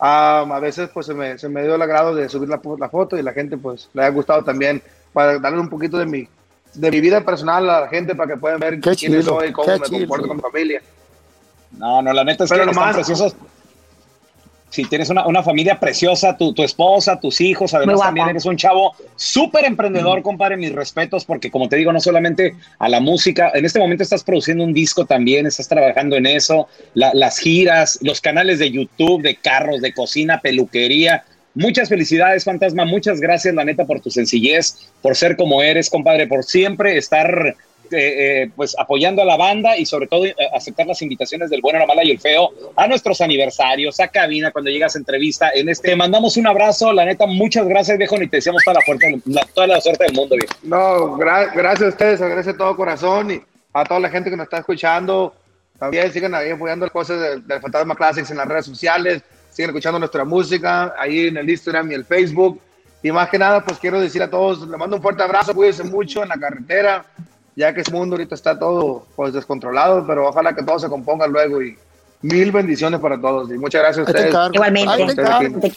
a 0.00 0.60
veces 0.60 0.88
pues 0.94 1.04
se 1.06 1.12
me, 1.12 1.36
se 1.36 1.50
me 1.50 1.62
dio 1.64 1.74
el 1.74 1.82
agrado 1.82 2.14
de 2.14 2.28
subir 2.28 2.48
la, 2.48 2.60
la, 2.78 2.88
foto 2.88 3.18
y 3.18 3.22
la 3.22 3.32
gente 3.32 3.58
pues 3.58 3.90
le 3.92 4.04
ha 4.04 4.10
gustado 4.10 4.44
también 4.44 4.80
para 5.12 5.38
darle 5.38 5.60
un 5.60 5.68
poquito 5.68 5.98
de 5.98 6.06
mi, 6.06 6.28
de 6.74 6.90
mi 6.90 7.00
vida 7.00 7.24
personal 7.24 7.68
a 7.68 7.80
la 7.82 7.88
gente 7.88 8.14
para 8.14 8.34
que 8.34 8.40
puedan 8.40 8.60
ver 8.60 8.80
quién 8.80 9.22
soy 9.22 9.48
y 9.48 9.52
cómo 9.52 9.68
me 9.68 9.78
comporto 9.78 10.28
con 10.28 10.36
mi 10.36 10.42
familia. 10.42 10.82
No, 11.72 12.02
no, 12.02 12.12
la 12.12 12.24
neta 12.24 12.44
es 12.44 12.50
que 12.50 12.64
lo 12.64 12.72
más 12.72 12.94
preciosos. 12.94 13.34
Si 14.70 14.84
tienes 14.84 15.10
una, 15.10 15.26
una, 15.26 15.42
familia 15.42 15.80
preciosa, 15.80 16.36
tu, 16.36 16.52
tu, 16.52 16.62
esposa, 16.62 17.18
tus 17.18 17.40
hijos, 17.40 17.74
además 17.74 17.98
también 17.98 18.28
eres 18.28 18.44
un 18.44 18.56
chavo 18.56 18.94
súper 19.16 19.64
emprendedor, 19.64 20.22
compadre, 20.22 20.56
mis 20.56 20.72
respetos, 20.72 21.24
porque 21.24 21.50
como 21.50 21.68
te 21.68 21.74
digo, 21.74 21.92
no 21.92 21.98
solamente 21.98 22.54
a 22.78 22.88
la 22.88 23.00
música, 23.00 23.50
en 23.52 23.64
este 23.64 23.80
momento 23.80 24.04
estás 24.04 24.22
produciendo 24.22 24.62
un 24.62 24.72
disco 24.72 25.06
también, 25.06 25.44
estás 25.44 25.66
trabajando 25.66 26.14
en 26.14 26.26
eso, 26.26 26.68
las 26.94 27.38
giras, 27.38 27.98
los 28.02 28.20
canales 28.20 28.60
de 28.60 28.70
YouTube, 28.70 29.22
de 29.22 29.34
carros, 29.34 29.80
de 29.80 29.92
cocina, 29.92 30.40
peluquería, 30.40 31.24
Muchas 31.54 31.88
felicidades, 31.88 32.44
Fantasma. 32.44 32.84
Muchas 32.84 33.20
gracias, 33.20 33.54
la 33.54 33.64
neta, 33.64 33.84
por 33.84 34.00
tu 34.00 34.10
sencillez, 34.10 34.90
por 35.02 35.16
ser 35.16 35.36
como 35.36 35.62
eres, 35.62 35.90
compadre, 35.90 36.26
por 36.26 36.44
siempre 36.44 36.96
estar 36.96 37.56
eh, 37.92 38.42
eh, 38.42 38.50
pues 38.54 38.76
apoyando 38.78 39.20
a 39.20 39.24
la 39.24 39.36
banda 39.36 39.76
y 39.76 39.84
sobre 39.84 40.06
todo 40.06 40.24
eh, 40.24 40.36
aceptar 40.54 40.86
las 40.86 41.02
invitaciones 41.02 41.50
del 41.50 41.60
bueno, 41.60 41.80
la 41.80 41.86
mala 41.86 42.04
y 42.04 42.12
el 42.12 42.20
feo 42.20 42.50
a 42.76 42.86
nuestros 42.86 43.20
aniversarios, 43.20 43.98
a 43.98 44.06
cabina 44.06 44.52
cuando 44.52 44.70
llegas 44.70 44.94
a 44.94 44.98
entrevista. 44.98 45.50
En 45.52 45.68
este 45.68 45.96
mandamos 45.96 46.36
un 46.36 46.46
abrazo, 46.46 46.92
la 46.92 47.04
neta, 47.04 47.26
muchas 47.26 47.66
gracias, 47.66 47.98
viejo, 47.98 48.14
y 48.22 48.28
te 48.28 48.36
deseamos 48.36 48.62
toda 48.62 48.74
la, 48.74 48.80
fuerte, 48.82 49.20
toda 49.54 49.66
la 49.66 49.80
suerte 49.80 50.04
del 50.04 50.14
mundo. 50.14 50.36
No, 50.62 51.16
gracias 51.16 51.82
a 51.82 51.88
ustedes, 51.88 52.20
agradece 52.20 52.54
todo 52.54 52.76
corazón 52.76 53.32
y 53.32 53.42
a 53.72 53.82
toda 53.82 53.98
la 53.98 54.08
gente 54.08 54.30
que 54.30 54.36
nos 54.36 54.44
está 54.44 54.58
escuchando. 54.58 55.34
También 55.76 56.12
sigan 56.12 56.32
ahí 56.36 56.50
apoyando 56.50 56.88
cosas 56.90 57.20
del, 57.20 57.46
del 57.48 57.60
Fantasma 57.60 57.96
Classics 57.96 58.30
en 58.30 58.36
las 58.36 58.46
redes 58.46 58.66
sociales 58.66 59.24
siguen 59.50 59.70
escuchando 59.70 59.98
nuestra 59.98 60.24
música 60.24 60.94
ahí 60.98 61.28
en 61.28 61.36
el 61.36 61.48
Instagram 61.48 61.90
y 61.90 61.94
el 61.94 62.04
Facebook. 62.04 62.60
Y 63.02 63.10
más 63.12 63.28
que 63.28 63.38
nada, 63.38 63.64
pues 63.64 63.78
quiero 63.78 64.00
decir 64.00 64.22
a 64.22 64.28
todos, 64.28 64.60
les 64.66 64.78
mando 64.78 64.96
un 64.96 65.02
fuerte 65.02 65.22
abrazo, 65.22 65.54
cuídense 65.54 65.84
mucho 65.84 66.22
en 66.22 66.28
la 66.28 66.36
carretera, 66.36 67.04
ya 67.56 67.72
que 67.72 67.80
ese 67.80 67.92
mundo 67.92 68.14
ahorita 68.14 68.34
está 68.34 68.58
todo 68.58 69.06
pues 69.16 69.32
descontrolado, 69.32 70.06
pero 70.06 70.28
ojalá 70.28 70.54
que 70.54 70.62
todo 70.62 70.78
se 70.78 70.88
componga 70.88 71.26
luego 71.26 71.62
y 71.62 71.76
mil 72.22 72.52
bendiciones 72.52 73.00
para 73.00 73.18
todos. 73.18 73.50
Y 73.50 73.54
muchas 73.54 73.82
gracias 73.82 74.06
a 74.06 74.10
ustedes. 74.10 74.34
Igualmente. 74.52 75.72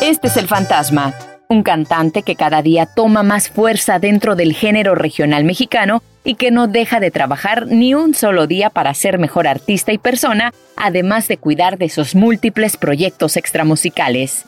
Este 0.00 0.28
es 0.28 0.36
el 0.36 0.48
fantasma, 0.48 1.12
un 1.48 1.62
cantante 1.62 2.22
que 2.22 2.34
cada 2.34 2.62
día 2.62 2.86
toma 2.86 3.22
más 3.22 3.50
fuerza 3.50 3.98
dentro 3.98 4.34
del 4.34 4.52
género 4.52 4.94
regional 4.94 5.44
mexicano 5.44 6.02
y 6.28 6.34
que 6.34 6.50
no 6.50 6.68
deja 6.68 7.00
de 7.00 7.10
trabajar 7.10 7.68
ni 7.68 7.94
un 7.94 8.12
solo 8.12 8.46
día 8.46 8.68
para 8.68 8.92
ser 8.92 9.18
mejor 9.18 9.48
artista 9.48 9.94
y 9.94 9.98
persona, 9.98 10.52
además 10.76 11.26
de 11.26 11.38
cuidar 11.38 11.78
de 11.78 11.88
sus 11.88 12.14
múltiples 12.14 12.76
proyectos 12.76 13.38
extramusicales. 13.38 14.44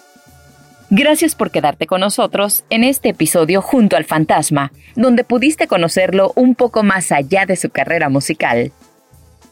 Gracias 0.90 1.34
por 1.34 1.50
quedarte 1.50 1.86
con 1.86 2.02
nosotros 2.02 2.64
en 2.68 2.84
este 2.84 3.08
episodio 3.08 3.62
junto 3.62 3.96
al 3.96 4.04
fantasma, 4.04 4.72
donde 4.94 5.24
pudiste 5.24 5.68
conocerlo 5.68 6.34
un 6.36 6.54
poco 6.54 6.82
más 6.82 7.12
allá 7.12 7.46
de 7.46 7.56
su 7.56 7.70
carrera 7.70 8.10
musical. 8.10 8.72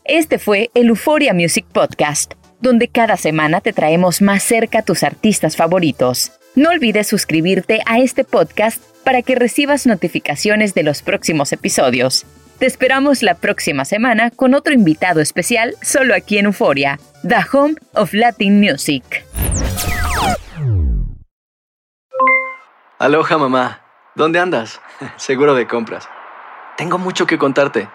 Este 0.05 0.39
fue 0.39 0.71
el 0.75 0.89
Euphoria 0.89 1.33
Music 1.33 1.65
Podcast, 1.73 2.35
donde 2.61 2.89
cada 2.89 3.17
semana 3.17 3.63
te 3.63 3.73
traemos 3.73 4.21
más 4.21 4.43
cerca 4.43 4.81
a 4.81 4.83
tus 4.83 5.03
artistas 5.03 5.57
favoritos. 5.57 6.33
No 6.55 6.69
olvides 6.69 7.07
suscribirte 7.07 7.81
a 7.87 8.01
este 8.01 8.25
podcast 8.25 8.83
para 9.09 9.23
que 9.23 9.37
recibas 9.37 9.87
notificaciones 9.87 10.75
de 10.75 10.83
los 10.83 11.01
próximos 11.01 11.55
episodios. 11.55 12.27
Te 12.59 12.67
esperamos 12.67 13.23
la 13.23 13.37
próxima 13.37 13.87
semana 13.87 14.31
con 14.31 14.53
otro 14.53 14.75
invitado 14.75 15.23
especial 15.23 15.77
solo 15.81 16.15
aquí 16.15 16.37
en 16.37 16.45
Euphoria, 16.45 17.01
The 17.27 17.39
Home 17.51 17.77
of 17.95 18.13
Latin 18.13 18.61
Music. 18.61 19.25
Aloha 22.99 23.39
mamá, 23.39 23.81
¿dónde 24.15 24.41
andas? 24.41 24.79
Seguro 25.17 25.55
de 25.55 25.67
compras. 25.67 26.07
Tengo 26.77 26.99
mucho 26.99 27.27
que 27.27 27.39
contarte. 27.39 27.89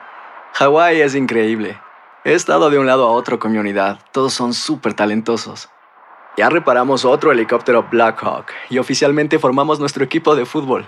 Hawái 0.53 0.99
es 0.99 1.13
increíble. 1.13 1.77
He 2.23 2.33
estado 2.33 2.71
de 2.71 2.79
un 2.79 2.87
lado 2.87 3.05
a 3.05 3.11
otro 3.11 3.37
con 3.37 3.51
mi 3.51 3.59
unidad. 3.59 3.99
Todos 4.13 4.33
son 4.33 4.55
súper 4.55 4.95
talentosos. 4.95 5.69
Ya 6.37 6.49
reparamos 6.49 7.05
otro 7.05 7.31
helicóptero 7.31 7.83
Blackhawk 7.91 8.47
y 8.71 8.79
oficialmente 8.79 9.37
formamos 9.37 9.79
nuestro 9.79 10.03
equipo 10.03 10.35
de 10.35 10.47
fútbol. 10.47 10.87